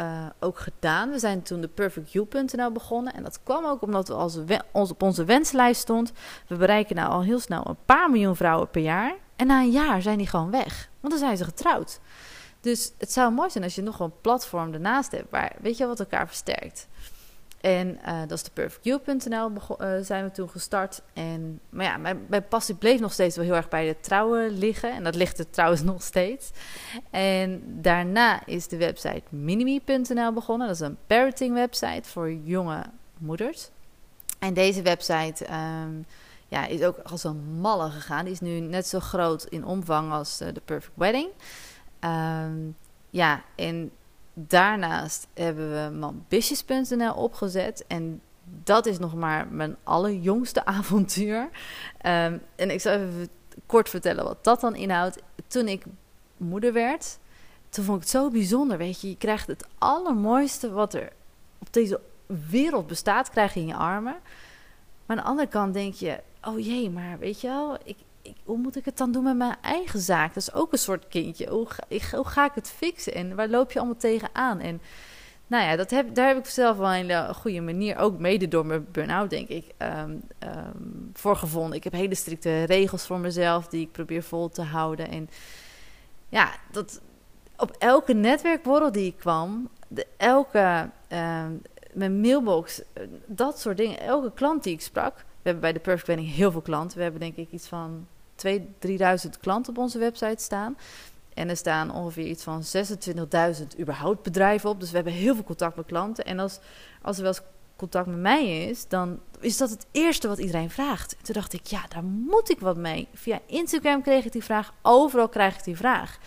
uh, 0.00 0.26
ook 0.40 0.58
gedaan. 0.58 1.10
We 1.10 1.18
zijn 1.18 1.42
toen 1.42 1.60
de 1.60 1.68
perfectyou.nl 1.68 2.72
begonnen. 2.72 3.14
En 3.14 3.22
dat 3.22 3.42
kwam 3.42 3.64
ook 3.64 3.82
omdat 3.82 4.08
we 4.08 4.14
als 4.14 4.38
ons 4.72 4.90
op 4.90 5.02
onze 5.02 5.24
wenslijst 5.24 5.80
stond. 5.80 6.12
We 6.46 6.56
bereiken 6.56 6.96
nou 6.96 7.10
al 7.10 7.22
heel 7.22 7.40
snel 7.40 7.66
een 7.66 7.84
paar 7.84 8.10
miljoen 8.10 8.36
vrouwen 8.36 8.70
per 8.70 8.82
jaar. 8.82 9.14
En 9.36 9.46
na 9.46 9.60
een 9.60 9.70
jaar 9.70 10.02
zijn 10.02 10.18
die 10.18 10.26
gewoon 10.26 10.50
weg. 10.50 10.88
Want 11.00 11.12
dan 11.12 11.22
zijn 11.22 11.36
ze 11.36 11.44
getrouwd. 11.44 12.00
Dus 12.60 12.92
het 12.98 13.12
zou 13.12 13.32
mooi 13.32 13.50
zijn 13.50 13.64
als 13.64 13.74
je 13.74 13.82
nog 13.82 14.00
een 14.00 14.20
platform 14.20 14.72
ernaast 14.72 15.12
hebt 15.12 15.30
waar, 15.30 15.52
weet 15.60 15.76
je, 15.76 15.86
wat 15.86 16.00
elkaar 16.00 16.26
versterkt. 16.26 16.88
En 17.60 17.98
uh, 18.06 18.20
dat 18.20 18.38
is 18.38 18.42
de 18.42 18.50
perfectyou.nl 18.50 19.50
uh, 19.50 19.88
zijn 20.00 20.24
we 20.24 20.30
toen 20.30 20.50
gestart. 20.50 21.02
En, 21.12 21.60
maar 21.68 21.84
ja, 21.84 21.96
mijn, 21.96 22.26
mijn, 22.28 22.48
passie 22.48 22.74
bleef 22.74 23.00
nog 23.00 23.12
steeds 23.12 23.36
wel 23.36 23.44
heel 23.44 23.54
erg 23.54 23.68
bij 23.68 23.86
de 23.86 23.96
trouwen 24.00 24.58
liggen. 24.58 24.92
En 24.92 25.04
dat 25.04 25.14
ligt 25.14 25.38
er 25.38 25.50
trouwens 25.50 25.82
nog 25.92 26.02
steeds. 26.02 26.50
En 27.10 27.62
daarna 27.66 28.46
is 28.46 28.68
de 28.68 28.76
website 28.76 29.22
minimi.nl 29.28 30.32
begonnen. 30.32 30.66
Dat 30.66 30.76
is 30.76 30.86
een 30.86 30.98
parenting 31.06 31.54
website 31.54 32.08
voor 32.08 32.32
jonge 32.32 32.84
moeders. 33.18 33.70
En 34.38 34.54
deze 34.54 34.82
website 34.82 35.46
um, 35.84 36.06
ja, 36.48 36.66
is 36.66 36.82
ook 36.82 36.98
als 36.98 37.24
een 37.24 37.60
malle 37.60 37.90
gegaan. 37.90 38.24
Die 38.24 38.32
is 38.32 38.40
nu 38.40 38.60
net 38.60 38.86
zo 38.86 39.00
groot 39.00 39.44
in 39.44 39.64
omvang 39.64 40.12
als 40.12 40.40
uh, 40.42 40.48
de 40.52 40.60
Perfect 40.64 40.96
Wedding. 40.96 41.28
Um, 42.00 42.76
ja, 43.10 43.42
en 43.56 43.90
daarnaast 44.34 45.26
hebben 45.34 45.70
we 45.70 45.96
mambisjes.nl 45.96 47.14
opgezet. 47.14 47.84
En 47.86 48.20
dat 48.64 48.86
is 48.86 48.98
nog 48.98 49.14
maar 49.14 49.46
mijn 49.46 49.76
allerjongste 49.82 50.64
avontuur. 50.78 51.40
Um, 51.42 52.42
en 52.56 52.70
ik 52.70 52.80
zal 52.80 52.92
even 52.92 53.28
kort 53.66 53.88
vertellen 53.88 54.24
wat 54.24 54.44
dat 54.44 54.60
dan 54.60 54.74
inhoudt. 54.74 55.22
Toen 55.46 55.68
ik 55.68 55.84
moeder 56.36 56.72
werd, 56.72 57.18
toen 57.68 57.84
vond 57.84 57.96
ik 57.96 58.02
het 58.02 58.12
zo 58.12 58.30
bijzonder. 58.30 58.78
Weet 58.78 59.00
je, 59.00 59.08
je 59.08 59.16
krijgt 59.16 59.46
het 59.46 59.66
allermooiste 59.78 60.70
wat 60.70 60.94
er 60.94 61.12
op 61.58 61.72
deze 61.72 62.00
wereld 62.50 62.86
bestaat, 62.86 63.30
krijg 63.30 63.54
je 63.54 63.60
in 63.60 63.66
je 63.66 63.74
armen. 63.74 64.16
Maar 65.06 65.16
aan 65.16 65.24
de 65.24 65.30
andere 65.30 65.48
kant 65.48 65.74
denk 65.74 65.94
je, 65.94 66.20
oh 66.44 66.58
jee, 66.58 66.90
maar 66.90 67.18
weet 67.18 67.40
je 67.40 67.46
wel, 67.46 67.78
ik, 67.84 67.96
hoe 68.44 68.58
moet 68.58 68.76
ik 68.76 68.84
het 68.84 68.96
dan 68.96 69.12
doen 69.12 69.22
met 69.22 69.36
mijn 69.36 69.56
eigen 69.62 70.00
zaak? 70.00 70.34
Dat 70.34 70.42
is 70.42 70.52
ook 70.52 70.72
een 70.72 70.78
soort 70.78 71.08
kindje. 71.08 71.48
Hoe 71.48 71.66
ga, 72.24 72.44
ik, 72.44 72.52
het 72.54 72.70
fixen? 72.70 73.14
En 73.14 73.34
waar 73.34 73.48
loop 73.48 73.72
je 73.72 73.78
allemaal 73.78 73.96
tegenaan? 73.96 74.60
En 74.60 74.80
nou 75.46 75.64
ja, 75.64 75.76
dat 75.76 75.90
heb, 75.90 76.14
daar 76.14 76.28
heb 76.28 76.38
ik 76.38 76.46
zelf 76.46 76.76
wel 76.76 76.86
een 76.86 76.94
hele 76.94 77.34
goede 77.34 77.60
manier, 77.60 77.96
ook 77.96 78.18
mede 78.18 78.48
door 78.48 78.66
mijn 78.66 78.86
burn-out, 78.92 79.30
denk 79.30 79.48
ik, 79.48 79.64
um, 79.78 80.22
voor 81.12 81.36
gevonden. 81.36 81.76
Ik 81.76 81.84
heb 81.84 81.92
hele 81.92 82.14
strikte 82.14 82.62
regels 82.62 83.06
voor 83.06 83.18
mezelf 83.18 83.68
die 83.68 83.80
ik 83.80 83.92
probeer 83.92 84.22
vol 84.22 84.48
te 84.48 84.62
houden. 84.62 85.08
En 85.08 85.30
ja, 86.28 86.50
dat, 86.70 87.00
op 87.56 87.76
elke 87.78 88.12
netwerkborrel 88.12 88.92
die 88.92 89.06
ik 89.06 89.16
kwam, 89.16 89.68
de, 89.88 90.06
elke, 90.16 90.90
um, 91.08 91.62
mijn 91.92 92.20
mailbox, 92.20 92.82
dat 93.26 93.60
soort 93.60 93.76
dingen, 93.76 94.00
elke 94.00 94.32
klant 94.32 94.62
die 94.62 94.72
ik 94.72 94.80
sprak, 94.80 95.14
we 95.16 95.48
hebben 95.48 95.62
bij 95.62 95.72
de 95.72 95.78
Perfect 95.78 96.06
Wedding 96.06 96.34
heel 96.34 96.50
veel 96.50 96.60
klanten. 96.60 96.96
We 96.96 97.02
hebben 97.02 97.20
denk 97.20 97.36
ik 97.36 97.50
iets 97.50 97.66
van 97.68 98.06
2.000, 98.46 98.64
3.000 98.86 99.40
klanten 99.40 99.72
op 99.72 99.78
onze 99.78 99.98
website 99.98 100.42
staan. 100.42 100.76
En 101.34 101.48
er 101.48 101.56
staan 101.56 101.94
ongeveer 101.94 102.26
iets 102.26 102.42
van 102.42 102.62
26.000 102.76 103.78
überhaupt 103.78 104.22
bedrijven 104.22 104.70
op. 104.70 104.80
Dus 104.80 104.90
we 104.90 104.94
hebben 104.94 105.12
heel 105.12 105.34
veel 105.34 105.44
contact 105.44 105.76
met 105.76 105.86
klanten. 105.86 106.24
En 106.24 106.38
als, 106.38 106.58
als 107.02 107.16
er 107.16 107.22
wel 107.22 107.32
eens 107.32 107.42
contact 107.76 108.06
met 108.06 108.18
mij 108.18 108.68
is, 108.68 108.88
dan 108.88 109.20
is 109.40 109.56
dat 109.56 109.70
het 109.70 109.86
eerste 109.90 110.28
wat 110.28 110.38
iedereen 110.38 110.70
vraagt. 110.70 111.16
En 111.16 111.24
toen 111.24 111.34
dacht 111.34 111.52
ik, 111.52 111.66
ja, 111.66 111.84
daar 111.88 112.04
moet 112.04 112.50
ik 112.50 112.60
wat 112.60 112.76
mee. 112.76 113.08
Via 113.14 113.38
Instagram 113.46 114.02
kreeg 114.02 114.24
ik 114.24 114.32
die 114.32 114.44
vraag, 114.44 114.72
overal 114.82 115.28
krijg 115.28 115.56
ik 115.58 115.64
die 115.64 115.76
vraag. 115.76 116.18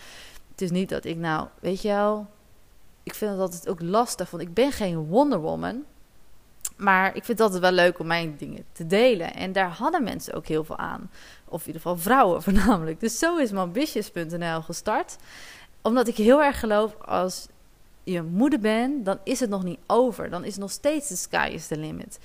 Het 0.50 0.60
is 0.60 0.70
niet 0.70 0.88
dat 0.88 1.04
ik 1.04 1.16
nou, 1.16 1.48
weet 1.60 1.82
je 1.82 1.88
wel, 1.88 2.26
ik 3.02 3.14
vind 3.14 3.30
het 3.30 3.40
altijd 3.40 3.68
ook 3.68 3.80
lastig, 3.80 4.30
want 4.30 4.42
ik 4.42 4.54
ben 4.54 4.72
geen 4.72 4.96
Wonder 4.96 5.40
Woman. 5.40 5.84
Maar 6.76 7.06
ik 7.06 7.24
vind 7.24 7.38
het 7.38 7.40
altijd 7.40 7.60
wel 7.60 7.72
leuk 7.72 7.98
om 7.98 8.06
mijn 8.06 8.36
dingen 8.38 8.64
te 8.72 8.86
delen. 8.86 9.34
En 9.34 9.52
daar 9.52 9.70
hadden 9.70 10.02
mensen 10.02 10.34
ook 10.34 10.46
heel 10.46 10.64
veel 10.64 10.78
aan. 10.78 11.10
Of 11.44 11.60
in 11.60 11.66
ieder 11.66 11.82
geval 11.82 11.98
vrouwen 11.98 12.42
voornamelijk. 12.52 13.00
Dus 13.00 13.18
zo 13.18 13.36
is 13.36 13.52
mambitious.nl 13.52 14.62
gestart. 14.62 15.16
Omdat 15.82 16.08
ik 16.08 16.16
heel 16.16 16.42
erg 16.42 16.60
geloof, 16.60 16.94
als 17.00 17.46
je 18.04 18.22
moeder 18.22 18.60
bent, 18.60 19.04
dan 19.04 19.18
is 19.24 19.40
het 19.40 19.50
nog 19.50 19.62
niet 19.62 19.78
over. 19.86 20.30
Dan 20.30 20.44
is 20.44 20.56
nog 20.56 20.70
steeds 20.70 21.08
de 21.08 21.16
sky 21.16 21.50
is 21.52 21.66
the 21.66 21.76
limit. 21.76 22.18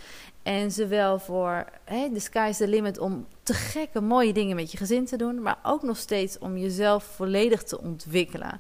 En 0.44 0.72
zowel 0.72 1.20
voor 1.20 1.66
de 1.86 2.20
sky 2.20 2.48
is 2.50 2.58
the 2.58 2.68
limit 2.68 2.98
om 3.00 3.28
te 3.44 3.54
gekke 3.54 4.02
mooie 4.02 4.34
dingen 4.34 4.56
met 4.56 4.72
je 4.72 4.78
gezin 4.78 5.06
te 5.06 5.18
doen. 5.18 5.42
Maar 5.42 5.60
ook 5.64 5.84
nog 5.84 5.98
steeds 5.98 6.38
om 6.38 6.58
jezelf 6.58 7.04
volledig 7.04 7.64
te 7.64 7.82
ontwikkelen. 7.82 8.60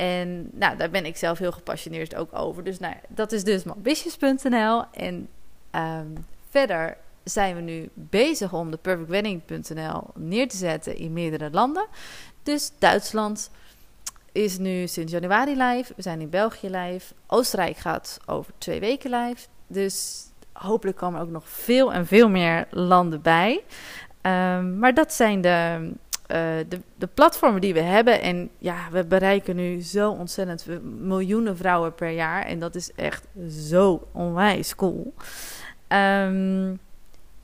En 0.00 0.50
nou, 0.52 0.76
daar 0.76 0.90
ben 0.90 1.06
ik 1.06 1.16
zelf 1.16 1.38
heel 1.38 1.52
gepassioneerd 1.52 2.14
ook 2.14 2.34
over. 2.34 2.64
Dus 2.64 2.78
nou, 2.78 2.94
dat 3.08 3.32
is 3.32 3.44
dus 3.44 3.68
ambitious.nl. 3.68 4.84
En 4.92 5.28
um, 5.74 6.26
verder 6.50 6.96
zijn 7.24 7.54
we 7.54 7.60
nu 7.60 7.88
bezig 7.94 8.52
om 8.52 8.70
de 8.70 8.76
perfectwedding.nl 8.76 10.02
neer 10.14 10.48
te 10.48 10.56
zetten 10.56 10.96
in 10.96 11.12
meerdere 11.12 11.50
landen. 11.50 11.86
Dus 12.42 12.72
Duitsland 12.78 13.50
is 14.32 14.58
nu 14.58 14.86
sinds 14.86 15.12
januari 15.12 15.56
live. 15.56 15.92
We 15.96 16.02
zijn 16.02 16.20
in 16.20 16.30
België 16.30 16.68
live. 16.70 17.14
Oostenrijk 17.26 17.76
gaat 17.76 18.18
over 18.26 18.52
twee 18.58 18.80
weken 18.80 19.10
live. 19.10 19.46
Dus 19.66 20.24
hopelijk 20.52 20.96
komen 20.96 21.20
er 21.20 21.26
ook 21.26 21.32
nog 21.32 21.48
veel 21.48 21.92
en 21.92 22.06
veel 22.06 22.28
meer 22.28 22.66
landen 22.70 23.22
bij. 23.22 23.62
Um, 24.22 24.78
maar 24.78 24.94
dat 24.94 25.12
zijn 25.12 25.40
de, 25.40 25.90
uh, 26.30 26.36
de, 26.68 26.80
de, 26.96 27.06
platformen 27.06 27.60
die 27.60 27.74
we 27.74 27.80
hebben. 27.80 28.20
En 28.20 28.50
ja, 28.58 28.76
we 28.90 29.04
bereiken 29.04 29.56
nu 29.56 29.80
zo 29.82 30.10
ontzettend 30.10 30.66
miljoenen 30.82 31.56
vrouwen 31.56 31.94
per 31.94 32.10
jaar. 32.10 32.44
En 32.44 32.58
dat 32.58 32.74
is 32.74 32.92
echt 32.94 33.26
zo 33.48 34.08
onwijs 34.12 34.74
cool. 34.74 35.14
Um, 35.88 36.80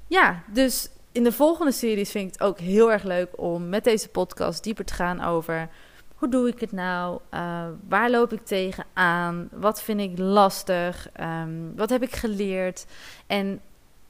ja, 0.06 0.42
dus 0.52 0.88
in 1.12 1.24
de 1.24 1.32
volgende 1.32 1.72
series 1.72 2.10
vind 2.10 2.26
ik 2.26 2.32
het 2.32 2.48
ook 2.48 2.58
heel 2.58 2.92
erg 2.92 3.02
leuk 3.02 3.28
om 3.36 3.68
met 3.68 3.84
deze 3.84 4.08
podcast 4.08 4.62
dieper 4.62 4.84
te 4.84 4.94
gaan 4.94 5.24
over 5.24 5.68
hoe 6.16 6.28
doe 6.28 6.48
ik 6.48 6.60
het 6.60 6.72
nou? 6.72 7.18
Uh, 7.34 7.64
waar 7.88 8.10
loop 8.10 8.32
ik 8.32 8.44
tegenaan? 8.44 9.48
Wat 9.52 9.82
vind 9.82 10.00
ik 10.00 10.18
lastig? 10.18 11.08
Um, 11.20 11.72
wat 11.76 11.90
heb 11.90 12.02
ik 12.02 12.14
geleerd? 12.14 12.86
En 13.26 13.60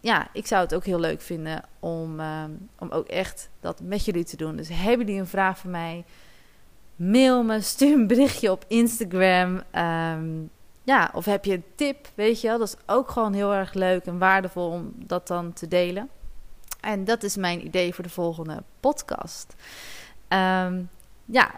ja, 0.07 0.29
ik 0.33 0.47
zou 0.47 0.63
het 0.63 0.75
ook 0.75 0.85
heel 0.85 1.01
leuk 1.01 1.21
vinden 1.21 1.63
om, 1.81 2.21
um, 2.21 2.69
om 2.79 2.91
ook 2.91 3.07
echt 3.07 3.51
dat 3.61 3.81
met 3.81 4.05
jullie 4.05 4.25
te 4.25 4.37
doen. 4.37 4.57
Dus 4.57 4.69
hebben 4.69 5.07
jullie 5.07 5.21
een 5.21 5.27
vraag 5.27 5.59
voor 5.59 5.71
mij? 5.71 6.05
Mail 6.97 7.43
me, 7.43 7.61
stuur 7.73 7.93
een 7.93 8.07
berichtje 8.07 8.51
op 8.51 8.65
Instagram. 8.69 9.63
Um, 9.73 10.51
ja, 10.83 11.11
of 11.15 11.25
heb 11.25 11.45
je 11.45 11.53
een 11.53 11.65
tip, 11.75 12.09
weet 12.15 12.41
je 12.41 12.49
wel? 12.49 12.59
Dat 12.59 12.69
is 12.69 12.95
ook 12.95 13.11
gewoon 13.11 13.33
heel 13.33 13.55
erg 13.55 13.75
leuk 13.75 14.05
en 14.05 14.19
waardevol 14.19 14.71
om 14.71 14.93
dat 14.97 15.27
dan 15.27 15.53
te 15.53 15.69
delen. 15.69 16.09
En 16.81 17.05
dat 17.05 17.23
is 17.23 17.37
mijn 17.37 17.67
idee 17.67 17.95
voor 17.95 18.05
de 18.05 18.11
volgende 18.11 18.63
podcast. 18.81 19.55
Um, 20.29 20.91
ja, 21.25 21.51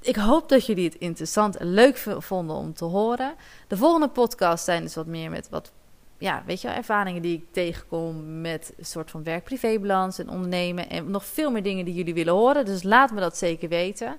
ik 0.00 0.16
hoop 0.16 0.48
dat 0.48 0.66
jullie 0.66 0.84
het 0.84 0.98
interessant 0.98 1.56
en 1.56 1.72
leuk 1.72 1.96
vonden 2.18 2.56
om 2.56 2.74
te 2.74 2.84
horen. 2.84 3.34
De 3.68 3.76
volgende 3.76 4.08
podcast 4.08 4.64
zijn 4.64 4.82
dus 4.82 4.94
wat 4.94 5.06
meer 5.06 5.30
met 5.30 5.48
wat 5.48 5.72
ja, 6.18 6.42
weet 6.46 6.60
je, 6.60 6.68
ervaringen 6.68 7.22
die 7.22 7.36
ik 7.36 7.44
tegenkom 7.50 8.40
met 8.40 8.72
een 8.76 8.84
soort 8.84 9.10
van 9.10 9.22
werk-privé-balans 9.22 10.18
en 10.18 10.28
ondernemen. 10.28 10.90
En 10.90 11.10
nog 11.10 11.24
veel 11.24 11.50
meer 11.50 11.62
dingen 11.62 11.84
die 11.84 11.94
jullie 11.94 12.14
willen 12.14 12.32
horen. 12.32 12.64
Dus 12.64 12.82
laat 12.82 13.12
me 13.12 13.20
dat 13.20 13.36
zeker 13.36 13.68
weten. 13.68 14.16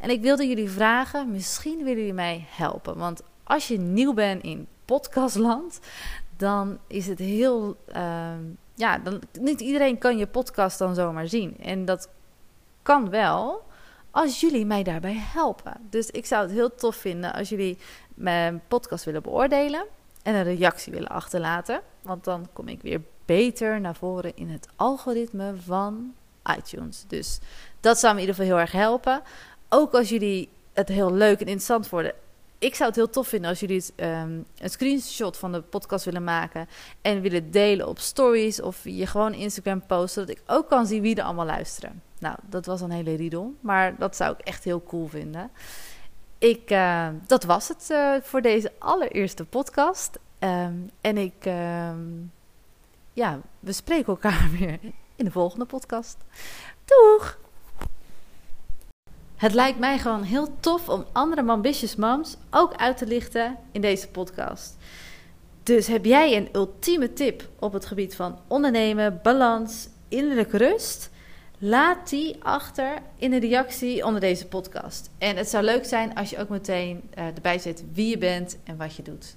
En 0.00 0.10
ik 0.10 0.20
wilde 0.20 0.48
jullie 0.48 0.70
vragen, 0.70 1.30
misschien 1.30 1.78
willen 1.78 1.98
jullie 1.98 2.12
mij 2.12 2.44
helpen. 2.48 2.96
Want 2.98 3.22
als 3.44 3.68
je 3.68 3.78
nieuw 3.78 4.14
bent 4.14 4.42
in 4.42 4.66
podcastland, 4.84 5.80
dan 6.36 6.78
is 6.86 7.06
het 7.06 7.18
heel. 7.18 7.76
Uh, 7.96 8.30
ja, 8.74 8.98
dan, 8.98 9.20
niet 9.40 9.60
iedereen 9.60 9.98
kan 9.98 10.18
je 10.18 10.26
podcast 10.26 10.78
dan 10.78 10.94
zomaar 10.94 11.28
zien. 11.28 11.56
En 11.58 11.84
dat 11.84 12.08
kan 12.82 13.10
wel 13.10 13.62
als 14.10 14.40
jullie 14.40 14.66
mij 14.66 14.82
daarbij 14.82 15.16
helpen. 15.16 15.76
Dus 15.90 16.10
ik 16.10 16.26
zou 16.26 16.42
het 16.42 16.52
heel 16.52 16.74
tof 16.74 16.96
vinden 16.96 17.32
als 17.32 17.48
jullie 17.48 17.78
mijn 18.14 18.62
podcast 18.68 19.04
willen 19.04 19.22
beoordelen 19.22 19.84
en 20.28 20.34
een 20.34 20.56
reactie 20.56 20.92
willen 20.92 21.08
achterlaten. 21.08 21.80
Want 22.02 22.24
dan 22.24 22.48
kom 22.52 22.68
ik 22.68 22.82
weer 22.82 23.00
beter 23.24 23.80
naar 23.80 23.94
voren 23.94 24.36
in 24.36 24.48
het 24.48 24.68
algoritme 24.76 25.54
van 25.64 26.14
iTunes. 26.58 27.04
Dus 27.06 27.38
dat 27.80 27.98
zou 27.98 28.14
me 28.14 28.20
in 28.20 28.26
ieder 28.26 28.40
geval 28.40 28.56
heel 28.56 28.66
erg 28.66 28.72
helpen. 28.72 29.22
Ook 29.68 29.94
als 29.94 30.08
jullie 30.08 30.48
het 30.72 30.88
heel 30.88 31.12
leuk 31.12 31.40
en 31.40 31.46
interessant 31.46 31.88
vonden. 31.88 32.12
Ik 32.58 32.74
zou 32.74 32.88
het 32.88 32.98
heel 32.98 33.10
tof 33.10 33.28
vinden 33.28 33.50
als 33.50 33.60
jullie 33.60 33.84
um, 33.96 34.46
een 34.58 34.70
screenshot 34.70 35.36
van 35.36 35.52
de 35.52 35.60
podcast 35.60 36.04
willen 36.04 36.24
maken 36.24 36.68
en 37.02 37.20
willen 37.20 37.50
delen 37.50 37.88
op 37.88 37.98
stories 37.98 38.60
of 38.60 38.80
je 38.84 39.06
gewoon 39.06 39.34
Instagram 39.34 39.86
posten, 39.86 40.22
zodat 40.22 40.36
ik 40.36 40.42
ook 40.46 40.68
kan 40.68 40.86
zien 40.86 41.02
wie 41.02 41.14
er 41.14 41.24
allemaal 41.24 41.46
luisteren. 41.46 42.02
Nou, 42.18 42.36
dat 42.48 42.66
was 42.66 42.80
een 42.80 42.90
hele 42.90 43.14
riedel, 43.14 43.54
maar 43.60 43.96
dat 43.98 44.16
zou 44.16 44.32
ik 44.38 44.46
echt 44.46 44.64
heel 44.64 44.82
cool 44.82 45.06
vinden. 45.06 45.50
Ik, 46.38 46.70
uh, 46.70 47.08
dat 47.26 47.44
was 47.44 47.68
het 47.68 47.88
uh, 47.90 48.14
voor 48.22 48.42
deze 48.42 48.72
allereerste 48.78 49.44
podcast. 49.44 50.18
Um, 50.38 50.90
en 51.00 51.16
ik, 51.18 51.46
um, 51.46 52.32
ja, 53.12 53.40
we 53.60 53.72
spreken 53.72 54.06
elkaar 54.06 54.48
weer 54.58 54.78
in 55.16 55.24
de 55.24 55.30
volgende 55.30 55.64
podcast. 55.64 56.16
Doeg! 56.84 57.38
Het 59.36 59.54
lijkt 59.54 59.78
mij 59.78 59.98
gewoon 59.98 60.22
heel 60.22 60.48
tof 60.60 60.88
om 60.88 61.04
andere 61.12 61.46
ambitious 61.46 61.96
moms 61.96 62.36
ook 62.50 62.74
uit 62.74 62.96
te 62.96 63.06
lichten 63.06 63.56
in 63.72 63.80
deze 63.80 64.08
podcast. 64.08 64.76
Dus 65.62 65.86
heb 65.86 66.04
jij 66.04 66.36
een 66.36 66.48
ultieme 66.52 67.12
tip 67.12 67.48
op 67.58 67.72
het 67.72 67.86
gebied 67.86 68.16
van 68.16 68.38
ondernemen, 68.46 69.20
balans, 69.22 69.88
innerlijke 70.08 70.56
rust? 70.56 71.10
Laat 71.60 72.08
die 72.08 72.36
achter 72.42 72.98
in 73.16 73.30
de 73.30 73.38
reactie 73.38 74.04
onder 74.04 74.20
deze 74.20 74.46
podcast. 74.46 75.10
En 75.18 75.36
het 75.36 75.48
zou 75.48 75.64
leuk 75.64 75.84
zijn 75.84 76.14
als 76.14 76.30
je 76.30 76.38
ook 76.38 76.48
meteen 76.48 77.02
eh, 77.14 77.24
erbij 77.26 77.58
zet 77.58 77.84
wie 77.92 78.08
je 78.08 78.18
bent 78.18 78.58
en 78.64 78.76
wat 78.76 78.96
je 78.96 79.02
doet. 79.02 79.36